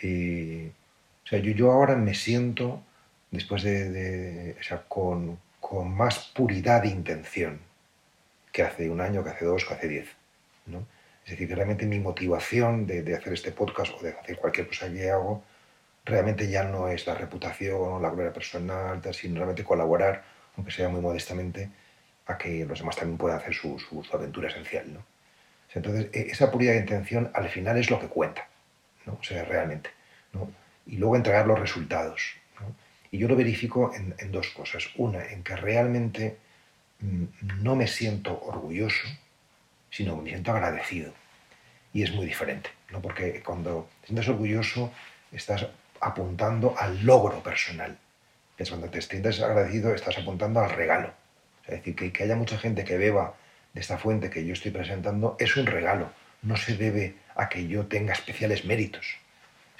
[0.00, 2.82] Y, o sea, yo, ahora me siento,
[3.30, 7.60] después de, de o sea, con, con, más puridad de intención
[8.52, 10.08] que hace un año, que hace dos, que hace diez.
[10.66, 10.84] ¿no?
[11.24, 14.92] Es decir, que realmente mi motivación de, hacer este podcast o de hacer cualquier cosa
[14.92, 15.44] que hago
[16.04, 20.24] realmente ya no es la reputación la gloria personal, sino realmente colaborar,
[20.56, 21.70] aunque sea muy modestamente,
[22.26, 24.92] a que los demás también puedan hacer su, su, aventura esencial.
[24.92, 25.04] ¿no?
[25.72, 28.48] Entonces, e, esa puridad de intención al final es lo que cuenta,
[29.06, 29.12] ¿no?
[29.12, 29.90] o realmente.
[30.32, 30.50] ¿no?
[30.86, 32.34] y luego entregar los resultados.
[32.60, 32.74] ¿no?
[33.10, 34.88] Y yo lo verifico en, dos cosas.
[34.96, 36.36] Una, en que realmente
[37.00, 37.24] mmm,
[37.62, 39.06] no me siento orgulloso,
[39.92, 41.12] sino me siento agradecido.
[41.94, 43.00] Y es muy diferente, ¿no?
[43.00, 44.92] porque cuando te sientes orgulloso
[45.30, 45.68] estás
[46.00, 47.96] apuntando al logro personal.
[48.58, 51.12] Es cuando te sientes agradecido estás apuntando al regalo.
[51.62, 53.36] Es decir, que, que haya mucha gente que beba
[53.72, 56.10] de esta fuente que yo estoy presentando es un regalo.
[56.42, 59.22] No se debe a que yo tenga especiales méritos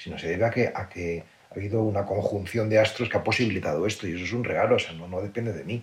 [0.02, 3.24] sino se debe a que, a que ha habido una conjunción de astros que ha
[3.24, 5.82] posibilitado esto y eso es un regalo, o sea, no, no depende de mí.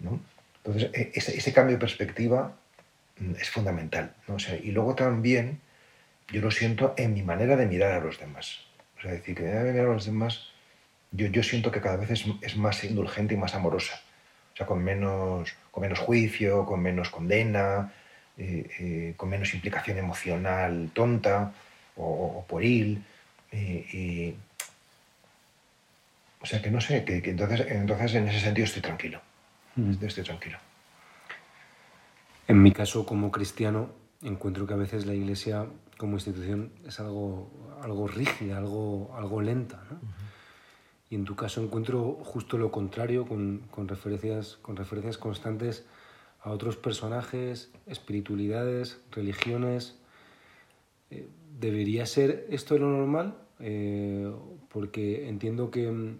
[0.00, 0.20] ¿no?
[0.58, 2.52] Entonces, e, ese, ese, cambio de perspectiva
[3.38, 4.14] es fundamental.
[4.28, 4.34] ¿no?
[4.34, 5.60] O sea, y luego también
[6.28, 8.60] yo lo siento en mi manera de mirar a los demás.
[8.98, 10.50] O sea, decir, que mi manera de mirar a los demás,
[11.12, 14.00] yo, yo siento que cada vez es, es, más indulgente y más amorosa.
[14.52, 17.92] O sea, con menos, con menos juicio, con menos condena,
[18.38, 21.52] eh, eh, con menos implicación emocional tonta
[21.96, 23.02] o, o pueril.
[23.52, 24.34] Y,
[26.40, 29.20] o sea que no sé, que, que, entonces, entonces en ese sentido estoy tranquilo.
[29.76, 30.04] Mm.
[30.04, 30.58] Estoy tranquilo.
[32.48, 33.90] En mi caso, como cristiano,
[34.22, 35.66] encuentro que a veces la iglesia
[35.98, 37.50] como institución es algo,
[37.82, 39.82] algo rígida, algo, algo lenta.
[39.90, 39.96] ¿no?
[39.96, 40.26] Uh -huh.
[41.08, 45.86] Y en tu caso encuentro justo lo contrario, con, con, referencias, con referencias constantes
[46.40, 49.98] a otros personajes, espiritualidades, religiones.
[51.10, 51.28] Eh,
[51.58, 53.36] ¿Debería ser esto lo normal?
[53.60, 54.32] Eh,
[54.68, 56.18] porque entiendo que mm,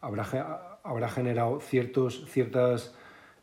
[0.00, 2.92] habrá, habrá generado ciertos ciertas,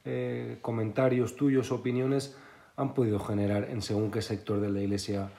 [0.06, 2.36] eh, comentarios tuyos, opiniones,
[2.76, 5.30] han podido generar en según qué sector de la iglesia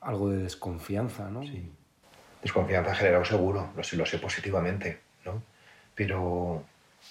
[0.00, 1.42] algo de desconfianza, ¿no?
[1.42, 1.70] Sí.
[2.42, 5.42] Desconfianza generado seguro, lo sé, lo sé positivamente, ¿no?
[5.94, 6.62] Pero,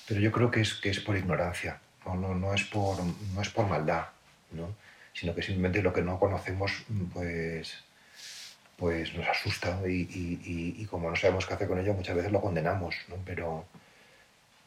[0.07, 2.97] pero yo creo que es, que es por ignorancia, no, no, no, es por,
[3.33, 4.05] no es por maldad,
[4.51, 4.69] ¿no?
[5.15, 6.83] sino que simplemente lo que no conocemos,
[7.13, 7.83] pues,
[8.75, 12.33] pues nos asusta y, y, y, como no sabemos qué hacer con ello, muchas veces
[12.33, 13.15] lo condenamos, ¿no?
[13.25, 13.65] Pero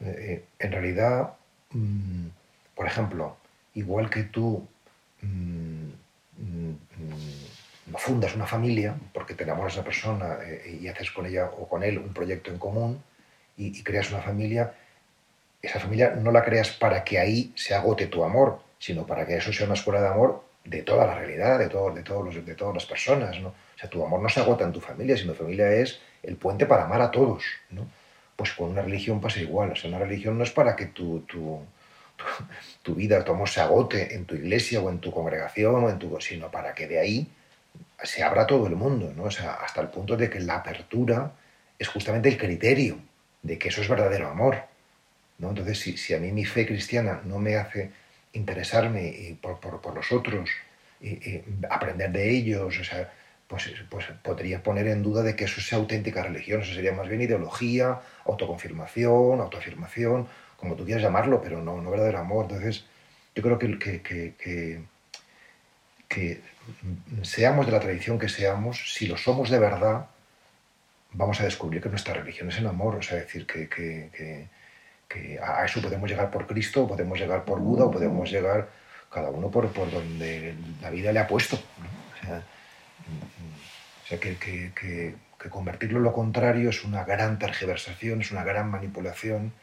[0.01, 1.33] eh, en realidad,
[1.71, 2.27] mmm,
[2.75, 3.37] por ejemplo,
[3.73, 4.67] igual que tú
[5.21, 5.89] mmm,
[6.37, 6.73] mmm,
[7.97, 11.67] fundas una familia porque te enamoras a esa persona eh, y haces con ella o
[11.67, 13.03] con él un proyecto en común
[13.57, 14.73] y, y creas una familia,
[15.61, 19.35] esa familia no la creas para que ahí se agote tu amor, sino para que
[19.35, 22.45] eso sea una escuela de amor de toda la realidad, de, todo, de, todos los,
[22.45, 23.49] de todas las personas, ¿no?
[23.49, 26.35] O sea, tu amor no se agota en tu familia, sino tu familia es el
[26.35, 27.87] puente para amar a todos, ¿no?
[28.39, 29.73] Pues con una religión pasa igual.
[29.73, 31.59] O sea, una religión no es para que tu, tu,
[32.81, 35.99] tu, vida, tu amor se agote en tu iglesia o en tu congregación, o en
[35.99, 37.27] tu, sino para que de ahí
[38.01, 39.23] se abra todo el mundo, ¿no?
[39.23, 41.33] O sea, hasta el punto de que la apertura
[41.77, 42.97] es justamente el criterio
[43.41, 44.63] de que eso es verdadero amor,
[45.39, 45.49] ¿no?
[45.49, 47.91] Entonces, si, si a mí mi fe cristiana no me hace
[48.31, 50.49] interesarme por, por, por los otros,
[51.01, 53.11] y, y aprender de ellos, o sea,
[53.49, 57.09] pues, pues podría poner en duda de que eso sea auténtica religión, eso sería más
[57.09, 62.45] bien ideología, autoconfirmación, autoafirmación, como tú quieras llamarlo, pero no, no verdadero amor.
[62.45, 62.85] Entonces,
[63.33, 64.81] yo creo que, que, que, que,
[66.07, 66.41] que
[67.23, 70.05] seamos de la tradición que seamos, si lo somos de verdad,
[71.13, 74.47] vamos a descubrir que nuestra religión es el amor, o sea, decir que, que, que,
[75.07, 78.69] que a eso podemos llegar por Cristo, podemos llegar por Buda, o podemos llegar
[79.11, 81.55] cada uno por, por donde la vida le ha puesto.
[81.55, 81.87] ¿no?
[82.13, 82.43] O sea,
[84.03, 85.15] o sea, que, que,
[85.49, 89.53] convertirlo en lo contrario es una gran tergiversación, es una gran manipulación,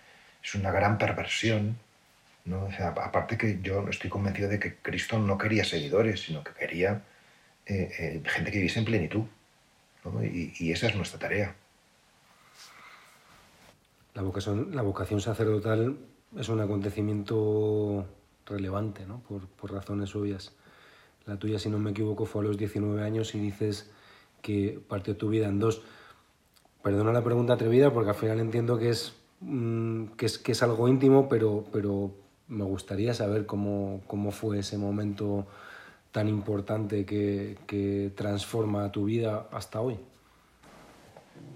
[0.43, 1.77] es una gran perversión.
[2.45, 2.69] ¿no?
[2.79, 7.03] Aparte que yo estoy convencido de que Cristo no quería seguidores, sino que quería
[7.67, 9.25] eh, eh, gente que viviese en plenitud.
[10.23, 11.53] Y, y, esa es nuestra tarea.
[14.15, 15.99] La vocación, la vocación sacerdotal
[16.39, 18.07] es un acontecimiento
[18.47, 19.19] relevante, ¿no?
[19.21, 20.53] por, por razones obvias
[21.27, 23.91] La tuya, si no me equivoco, fue a los 19 años y dices
[24.43, 25.83] que partió tu vida en dos.
[26.83, 30.63] Perdona la pregunta atrevida porque al final entiendo que es, mm, que es, que es
[30.63, 32.13] algo íntimo, pero, pero
[32.47, 35.49] me gustaría saber cómo, cómo fue ese momento
[36.13, 39.99] tan importante que, que transforma tu vida hasta hoy.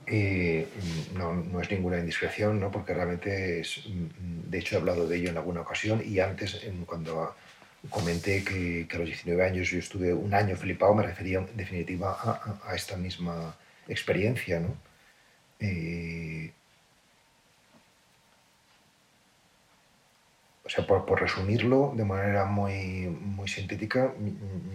[0.07, 0.67] Eh,
[1.15, 2.73] no, no, es ninguna indiscreción, ¿no?
[2.73, 7.33] porque realmente es, de hecho he hablado de ello en alguna ocasión y antes cuando
[7.89, 11.57] comenté que, que, a los 19 años yo estuve un año flipado, me refería en
[11.57, 13.57] definitiva a, a, a esta misma
[13.89, 14.61] experiencia.
[14.61, 14.77] ¿no?
[15.61, 16.53] Eh,
[20.65, 24.15] o sea, por, por, resumirlo de manera muy, muy sintética,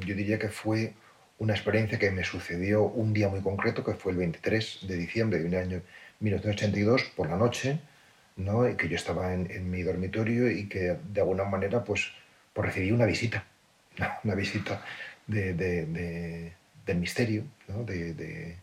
[0.06, 0.94] yo diría que fue
[1.38, 5.40] una experiencia que me sucedió un día muy concreto, que fue el 23 de diciembre
[5.40, 5.82] de un año
[6.20, 7.80] 1982, por la noche,
[8.36, 8.68] ¿no?
[8.70, 12.12] y que yo estaba en, en, mi dormitorio y que de alguna manera pues,
[12.56, 13.44] pues recibí una visita,
[14.24, 14.82] una visita
[15.28, 16.54] de, de, de,
[16.86, 17.84] del misterio, ¿no?
[17.84, 18.56] de,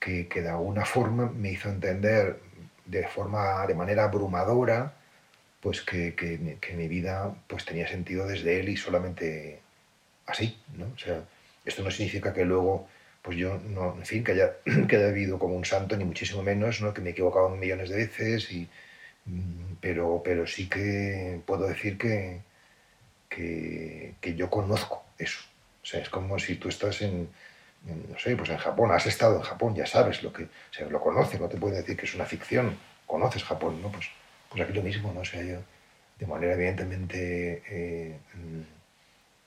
[0.00, 2.40] que, de alguna forma me hizo entender
[2.84, 4.94] de, forma, de manera abrumadora
[5.60, 9.60] pues que, que, que mi vida pues, tenía sentido desde él y solamente
[10.26, 10.58] así.
[10.76, 10.86] ¿no?
[10.92, 11.22] O sea,
[11.64, 12.88] esto no significa que luego,
[13.22, 14.54] pues yo, no, en fin, que haya,
[14.88, 16.92] que haya vivido como un santo, ni muchísimo menos, ¿no?
[16.92, 18.68] que me he equivocado millones de veces, y,
[19.26, 22.40] mm, pero, pero sí que puedo decir que,
[23.34, 25.40] que, yo conozco eso.
[25.82, 27.28] O sea, es como si tú estás en,
[27.84, 30.86] no sé, pues en Japón, has estado en Japón, ya sabes lo que, o sea,
[30.88, 33.90] lo conoces, no te puedo decir que es una ficción, conoces Japón, ¿no?
[33.90, 34.08] Pues,
[34.48, 35.20] pues aquí lo mismo, ¿no?
[35.20, 35.60] O yo,
[36.18, 37.62] de manera evidentemente...
[37.68, 38.16] Eh,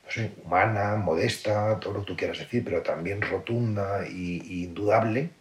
[0.05, 5.31] no sé, humana, modesta, todo lo que tú quieras decir, pero también rotunda y indudable,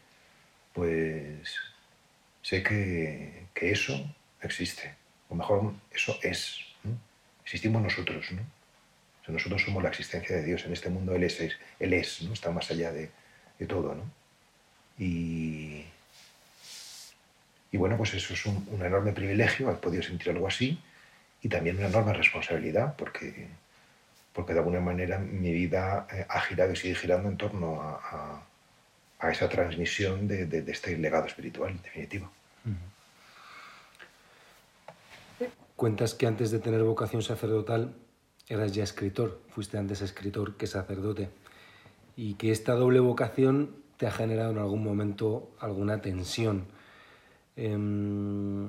[0.72, 1.54] pues
[2.42, 3.94] sé que, que, eso
[4.42, 4.94] existe.
[5.28, 6.58] O mejor, eso es.
[7.44, 8.42] Existimos nosotros, ¿no?
[8.42, 10.64] O sea, nosotros somos la existencia de Dios.
[10.64, 12.32] En este mundo Él es, Él es ¿no?
[12.32, 13.10] Está más allá de,
[13.58, 14.04] de todo, ¿no?
[14.98, 15.84] Y,
[17.72, 20.78] y, bueno, pues eso es un, un enorme privilegio, haber podido sentir algo así,
[21.42, 23.48] y también una enorme responsabilidad, porque
[24.34, 28.42] porque de alguna manera mi vida eh, ha girado y sigue girando en torno a,
[29.20, 32.30] a, esa transmisión de, de, este legado espiritual, en definitiva.
[35.76, 37.94] Cuentas que antes de tener vocación sacerdotal
[38.48, 41.30] eras ya escritor, fuiste antes escritor que sacerdote,
[42.16, 46.66] y que esta doble vocación te ha generado en algún momento alguna tensión.
[47.56, 48.68] Eh,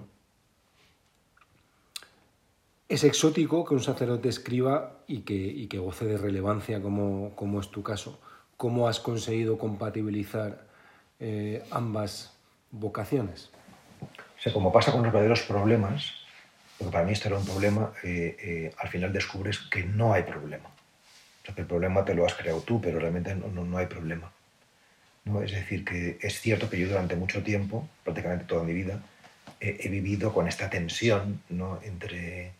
[2.88, 7.60] es exótico que un sacerdote escriba y que, y que goce de relevancia, como, como,
[7.60, 8.20] es tu caso.
[8.58, 10.68] ¿Cómo has conseguido compatibilizar
[11.20, 12.38] eh, ambas
[12.72, 13.50] vocaciones?
[14.02, 16.25] O sea, como pasa con los verdaderos problemas,
[16.78, 20.24] porque para mí esto era un problema, eh, eh, al final descubres que no hay
[20.24, 20.70] problema.
[20.70, 23.78] O sea, que el problema te lo has creado tú, pero realmente no, no, no
[23.78, 24.32] hay problema.
[25.26, 25.42] ¿no?
[25.42, 29.00] Es decir, que es cierto que yo durante mucho tiempo, prácticamente toda mi vida,
[29.60, 31.80] he vivido con esta tensión ¿no?
[31.84, 32.52] entre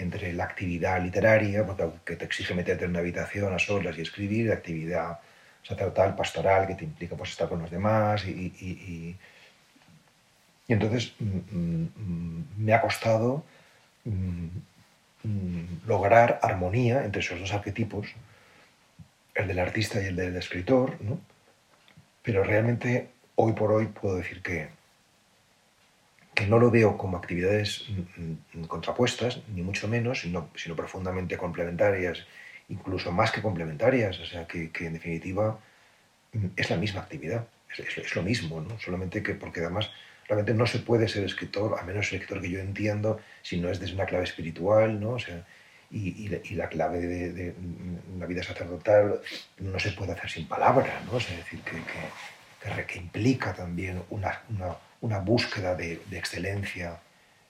[0.00, 4.48] entre la actividad literaria, porque te exige meterte en una habitación a solas y escribir,
[4.48, 5.18] la actividad
[5.62, 8.24] sacerdotal, pastoral, que te implica pues, estar con los demás.
[8.26, 9.16] Y,
[10.70, 13.44] y entonces mm, mm, me ha costado
[14.04, 14.46] mm,
[15.84, 18.06] lograr armonía entre esos dos arquetipos,
[19.34, 21.18] el del artista y el del escritor, ¿no?
[22.22, 24.68] pero realmente hoy por hoy puedo decir que,
[26.34, 27.86] que no lo veo como actividades
[28.68, 32.24] contrapuestas, ni mucho menos, sino, sino profundamente complementarias,
[32.68, 35.58] incluso más que complementarias, o sea, que, que en definitiva
[36.54, 38.78] es la misma actividad, es, lo mismo, ¿no?
[38.78, 39.90] solamente que porque además
[40.30, 43.68] realmente no se puede ser escritor, a menos el escritor que yo entiendo, si no
[43.68, 45.10] es desde una clave espiritual, ¿no?
[45.10, 45.44] O sea,
[45.90, 47.54] y, y, y, la clave de, de,
[48.18, 49.20] la vida sacerdotal
[49.58, 51.18] no se puede hacer sin palabra, ¿no?
[51.18, 57.00] Es decir, que, que, que, que implica también una, una una búsqueda de, de excelencia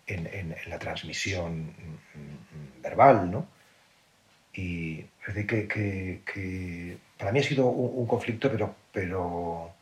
[0.06, 1.72] en, en, en, la transmisión
[2.82, 3.46] verbal, ¿no?
[4.52, 9.72] Y es decir, que, para mí ha sido un, un, conflicto, pero, pero,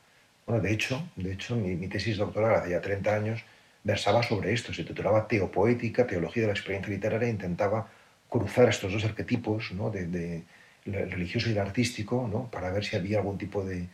[0.49, 3.45] bueno, de hecho, de hecho mi, tesis doctoral hace ya 30 años
[3.85, 7.87] versaba sobre esto, se titulaba Teopoética, Teología de la Experiencia Literaria, e intentaba
[8.31, 9.91] cruzar estos dos arquetipos, ¿no?
[9.91, 10.43] De,
[10.87, 12.51] el religioso y el artístico, ¿no?
[12.51, 13.89] Para ver si había algún tipo de,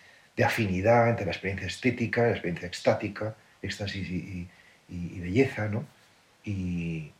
[0.44, 4.48] afinidad entre la experiencia estética, la experiencia extática, éxtasis y,
[5.20, 5.84] belleza, ¿no?
[6.44, 7.10] Y,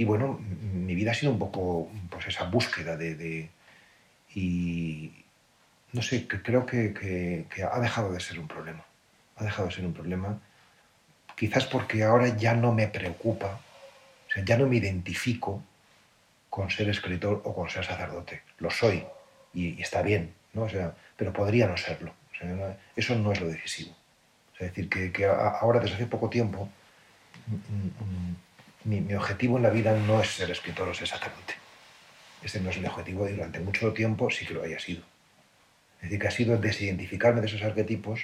[0.00, 0.38] bueno,
[0.74, 3.14] mi vida ha sido un poco pues esa búsqueda de...
[3.14, 3.48] de
[4.34, 5.19] y
[5.92, 8.84] no sé, que creo que, que, ha dejado de ser un problema.
[9.36, 10.40] Ha dejado de ser un problema.
[11.36, 13.60] Quizás porque ahora ya no me preocupa,
[14.28, 15.62] o sea, ya no me identifico
[16.48, 18.42] con ser escritor o con ser sacerdote.
[18.58, 19.04] Lo soy,
[19.54, 20.62] y, está bien, ¿no?
[20.62, 22.12] O sea, pero podría no serlo.
[22.96, 23.94] eso no es lo decisivo.
[24.58, 26.68] es decir, que, ahora, desde hace poco tiempo,
[27.46, 31.54] mm, mm, mi, objetivo en la vida no es ser escritor o ser sacerdote.
[32.42, 35.02] Ese no es mi objetivo y durante mucho tiempo sí que lo haya sido.
[36.00, 38.20] Es decir, que ha sido desidentificarme de esos arquetipos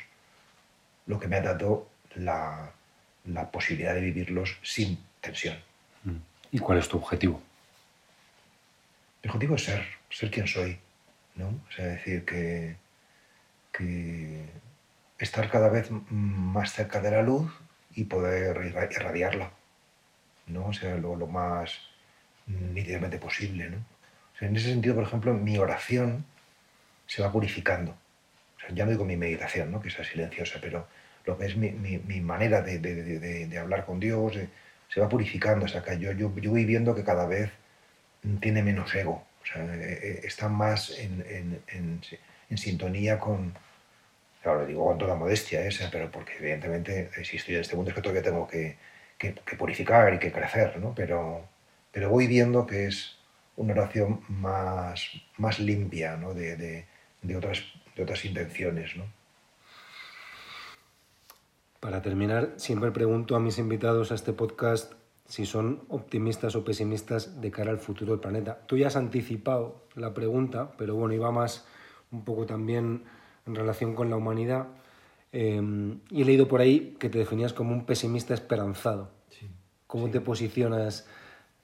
[1.07, 2.73] lo que me ha dado la,
[3.27, 5.57] la posibilidad de vivirlos sin tensión.
[6.05, 6.17] Mm.
[6.53, 7.43] ¿Y cuál es tu objetivo?
[9.23, 10.79] Mi objetivo es ser, ser quien soy,
[11.35, 11.49] ¿no?
[11.49, 12.77] O sea, decir que,
[15.19, 17.53] estar cada vez más cerca de la luz
[17.95, 18.57] y poder
[18.91, 19.51] irradiarla,
[20.47, 20.69] ¿no?
[20.69, 21.79] O sea, lo, más
[22.47, 23.77] nítidamente posible, ¿no?
[24.41, 26.25] en ese sentido, por ejemplo, mi oración
[27.07, 27.93] se va purificando.
[28.57, 29.81] O sea, ya no digo mi meditación, ¿no?
[29.81, 30.87] que sea silenciosa, pero
[31.25, 34.35] lo que es mi, manera de, hablar con Dios
[34.89, 35.67] se va purificando.
[35.67, 37.51] O sea, que yo, yo, yo, voy viendo que cada vez
[38.41, 39.25] tiene menos ego.
[39.43, 42.01] O sea, eh, eh, está más en,
[42.57, 43.55] sintonía con,
[44.43, 47.77] claro, lo digo con toda modestia esa, pero porque evidentemente eh, si estoy en este
[47.77, 48.77] mundo es que todavía tengo que,
[49.59, 50.95] purificar y que crecer, ¿no?
[50.95, 51.49] Pero,
[51.93, 53.17] pero voy viendo que es
[53.57, 56.35] una oración más, más limpia, ¿no?
[56.35, 56.87] De,
[57.35, 57.65] otras,
[57.97, 59.05] de otras intenciones, ¿no?
[61.81, 64.93] Para terminar, siempre pregunto a mis invitados a este podcast
[65.29, 68.61] si son optimistas o pesimistas de cara al futuro del planeta.
[68.67, 71.67] Tú ya has anticipado la pregunta, pero bueno, iba más
[72.13, 73.05] un poco también
[73.47, 74.69] en relación con la humanidad.
[75.33, 79.11] Em, y he leído por ahí que te definías como un pesimista esperanzado.
[79.87, 81.07] ¿Cómo te posicionas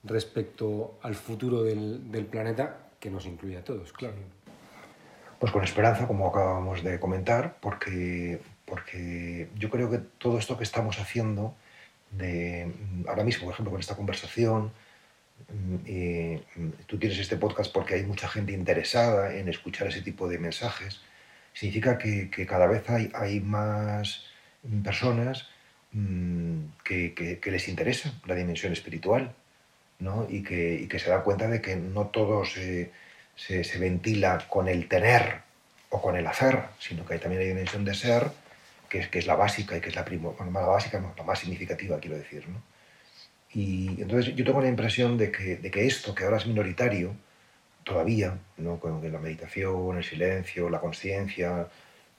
[0.04, 4.14] respecto al futuro del, del, planeta, que nos incluye a todos, claro?
[5.42, 10.62] Pues con esperanza, como acabamos de comentar, porque porque yo creo que todo esto que
[10.62, 11.56] estamos haciendo,
[12.12, 14.70] de, mm, ahora mismo, por ejemplo, con esta conversación,
[15.48, 20.28] mm, mm, tú tienes este podcast porque hay mucha gente interesada en escuchar ese tipo
[20.28, 21.00] de mensajes,
[21.54, 24.24] significa que, cada vez hay, hay, más
[24.84, 25.48] personas
[26.84, 29.34] que, les interesa la dimensión espiritual
[29.98, 30.28] ¿no?
[30.30, 32.44] y, que, se da cuenta de que no todo
[33.36, 35.40] se, se, ventila con el tener
[35.90, 38.30] o con el hacer, sino que hay también la dimensión de ser
[38.92, 41.98] que es, la básica y que es la, primo, bueno, la básica, la más significativa,
[41.98, 42.46] quiero decir.
[42.48, 42.62] ¿no?
[43.54, 47.14] Y entonces yo tengo la impresión de que, esto, que ahora es minoritario,
[47.84, 48.78] todavía, ¿no?
[48.78, 51.68] con la meditación, el silencio, la conciencia,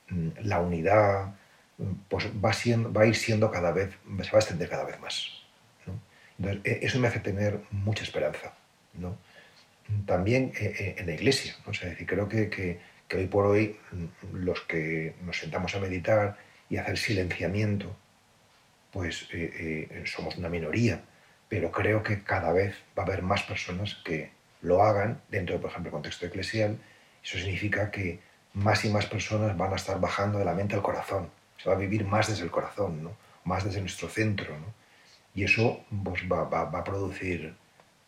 [0.09, 1.36] mm, la unidad,
[1.78, 3.91] mm, pues va, siendo, a ir siendo cada vez,
[4.24, 5.43] se va a extender cada vez más.
[5.86, 5.99] ¿no?
[6.39, 8.53] Entonces, e, eso me hace tener mucha esperanza.
[8.95, 9.16] ¿no?
[10.05, 11.55] También eh, eh, en la iglesia.
[11.65, 11.71] ¿no?
[11.71, 12.79] O sea, decir, creo que, que,
[13.15, 16.38] hoy por hoy mm, los que nos sentamos a meditar
[16.69, 17.95] y hacer silenciamiento,
[18.91, 21.01] pues eh, somos una minoría,
[21.49, 24.31] pero creo que cada vez va a haber más personas que
[24.61, 26.77] lo hagan dentro, por ejemplo, del contexto eclesial.
[27.23, 28.19] Eso significa que
[28.53, 31.29] más y más personas van a estar bajando de la mente al corazón.
[31.57, 33.15] Se va a vivir más desde el corazón, ¿no?
[33.43, 34.57] más desde nuestro centro.
[34.57, 34.73] ¿no?
[35.36, 37.55] Y eso pues, va, va, va, a producir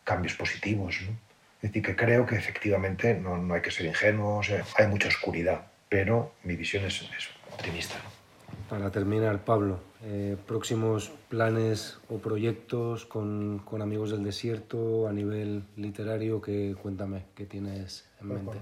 [0.04, 1.02] cambios positivos.
[1.02, 1.25] ¿no?
[1.62, 5.66] Es decir, que creo que efectivamente no, no hay que ser ingenuos, hay mucha oscuridad,
[5.90, 7.96] pero mi visión es, es optimista.
[8.04, 8.16] ¿no?
[8.70, 15.64] Para terminar, Pablo, eh, próximos planes o proyectos con, con, Amigos del Desierto a nivel
[15.78, 18.58] literario, que cuéntame, ¿qué tienes en mente?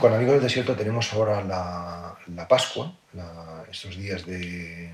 [0.00, 2.92] Con, Amigos del Desierto tenemos ahora la, la Pascua,
[3.70, 4.90] estos días de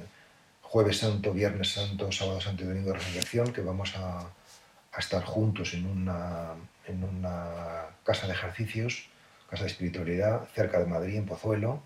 [0.60, 5.24] Jueves Santo, Viernes Santo, Sábado Santo y Domingo de Resurrección, que vamos a, a estar
[5.24, 6.52] juntos en una,
[6.86, 9.08] en una casa de ejercicios,
[9.48, 11.82] casa de espiritualidad, cerca de Madrid, en Pozuelo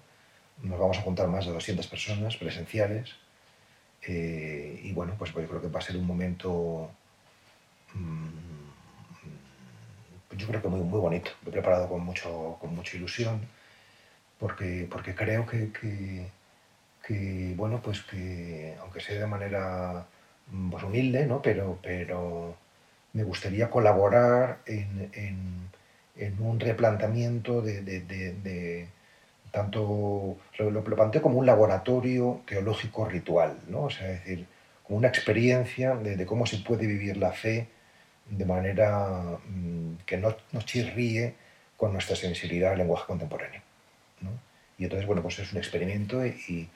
[0.62, 3.14] nos vamos a juntar más de 200 personas presenciales.
[4.02, 6.90] Eh, y bueno, pues, yo creo que va a ser un momento,
[7.94, 8.26] mm,
[10.36, 11.30] yo creo que muy, muy bonito.
[11.42, 13.40] Lo he preparado con, mucho, con mucha ilusión,
[14.38, 20.06] porque, porque creo que, que, bueno, pues que aunque sea de manera
[20.70, 21.40] pues, humilde, ¿no?
[21.42, 22.56] pero, pero
[23.16, 25.70] me gustaría colaborar en, en,
[26.16, 28.88] en un replanteamiento de, de, de
[29.56, 33.84] tanto lo, planteo como un laboratorio teológico ritual, ¿no?
[33.84, 34.46] O sea, es decir,
[34.82, 37.68] como una experiencia de, cómo se puede vivir la fe
[38.28, 41.34] de manera mm, que no, no chirríe
[41.78, 43.62] con nuestra sensibilidad al lenguaje contemporáneo.
[44.20, 44.30] ¿no?
[44.76, 46.68] Y entonces, bueno, pues es un experimento y,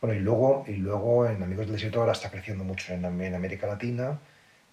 [0.00, 3.66] bueno, y luego, y luego en Amigos del Desierto ahora está creciendo mucho en, América
[3.66, 4.18] Latina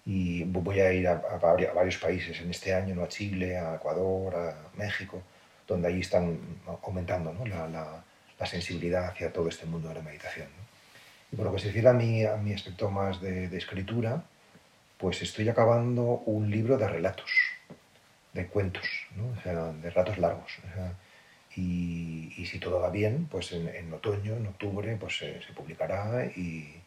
[0.06, 3.04] y voy a ir a, a, varios países en este año, ¿no?
[3.04, 5.22] a Chile, a Ecuador, a México
[5.70, 6.38] donde ahí están
[6.82, 8.04] aumentando la,
[8.46, 10.48] sensibilidad hacia todo este mundo de la meditación.
[11.30, 14.24] Y por lo que se refiere a mi, a mi aspecto más de, escritura,
[14.98, 17.30] pues estoy acabando un libro de relatos,
[18.32, 18.86] de cuentos,
[19.44, 20.52] de relatos largos.
[21.54, 25.52] y, y, si todo va bien, pues en, en otoño, en octubre, pues se, se
[25.52, 26.79] publicará y,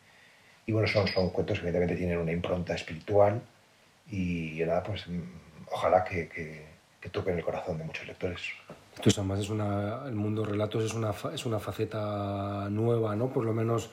[0.65, 3.41] y, bueno, son, son cuentos que evidentemente tienen una impronta espiritual
[4.09, 5.21] y, nada, pues mm,
[5.71, 6.65] ojalá que, que,
[6.99, 8.41] que, toquen el corazón de muchos lectores.
[8.95, 13.27] Entonces, además, es una, el mundo de relatos es una, es una faceta nueva, ¿no?
[13.27, 13.89] Por lo menos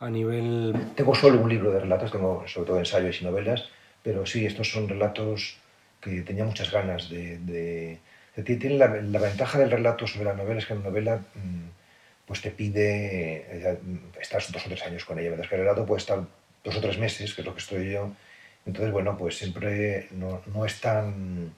[0.00, 0.74] a nivel...
[0.94, 3.64] Tengo solo un libro de relatos, tengo sobre todo ensayos y novelas,
[4.02, 5.58] pero sí, estos son relatos
[6.00, 7.98] que tenía muchas ganas de, de
[8.42, 11.77] tiene la, la, ventaja del relato sobre la novela es que la novela mm,
[12.28, 13.78] pues te pide eh,
[14.20, 16.20] estás dos o tres años con ella, mientras que el relato puede estar
[16.62, 18.12] dos o tres meses, que es lo que estoy yo.
[18.66, 21.54] Entonces, bueno, pues siempre no, no es tan,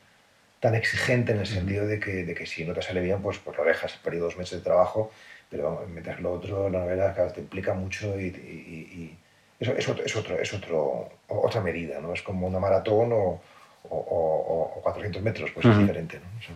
[0.60, 3.38] tan exigente en el sentido de que, de que si no te sale bien, pues,
[3.38, 5.10] pues lo dejas, perdido dos meses de trabajo,
[5.50, 9.18] pero mientras lo otro, la novela claro, te implica mucho y, y, y
[9.58, 12.14] eso es, otro, es, otro, es otro, otra medida, ¿no?
[12.14, 13.42] Es como una maratón o,
[13.82, 15.72] o, o, o 400 metros, pues uh -huh.
[15.72, 16.38] es diferente, ¿no?
[16.38, 16.54] O sea,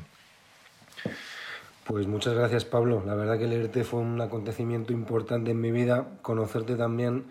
[1.84, 6.18] pues muchas gracias Pablo, la verdad que leerte fue un acontecimiento importante en mi vida,
[6.22, 7.26] conocerte también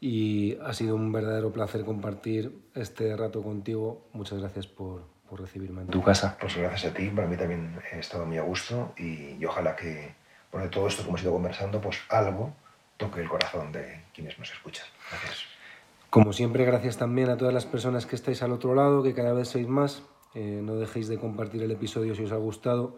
[0.00, 4.02] y ha sido un verdadero placer compartir este rato contigo.
[4.12, 6.36] Muchas gracias por, por recibirme en tu casa.
[6.40, 9.76] Pues gracias a ti, para mí también he estado muy a gusto y, y ojalá
[9.76, 10.14] que
[10.50, 12.52] por todo esto que hemos ido conversando, pues algo
[12.96, 14.86] toque el corazón de quienes nos escuchan.
[15.10, 15.44] Gracias.
[16.10, 19.32] Como siempre, gracias también a todas las personas que estáis al otro lado, que cada
[19.32, 20.02] vez sois más.
[20.34, 22.96] Eh, no dejéis de compartir el episodio si os ha gustado,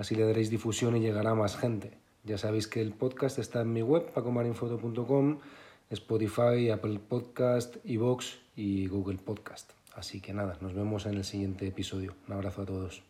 [0.00, 1.90] Así le daréis difusión y llegará más gente.
[2.24, 5.40] Ya sabéis que el podcast está en mi web, pacomarinfoto.com,
[5.90, 9.72] Spotify, Apple Podcast, Evox y Google Podcast.
[9.94, 12.14] Así que nada, nos vemos en el siguiente episodio.
[12.28, 13.02] Un abrazo a todos.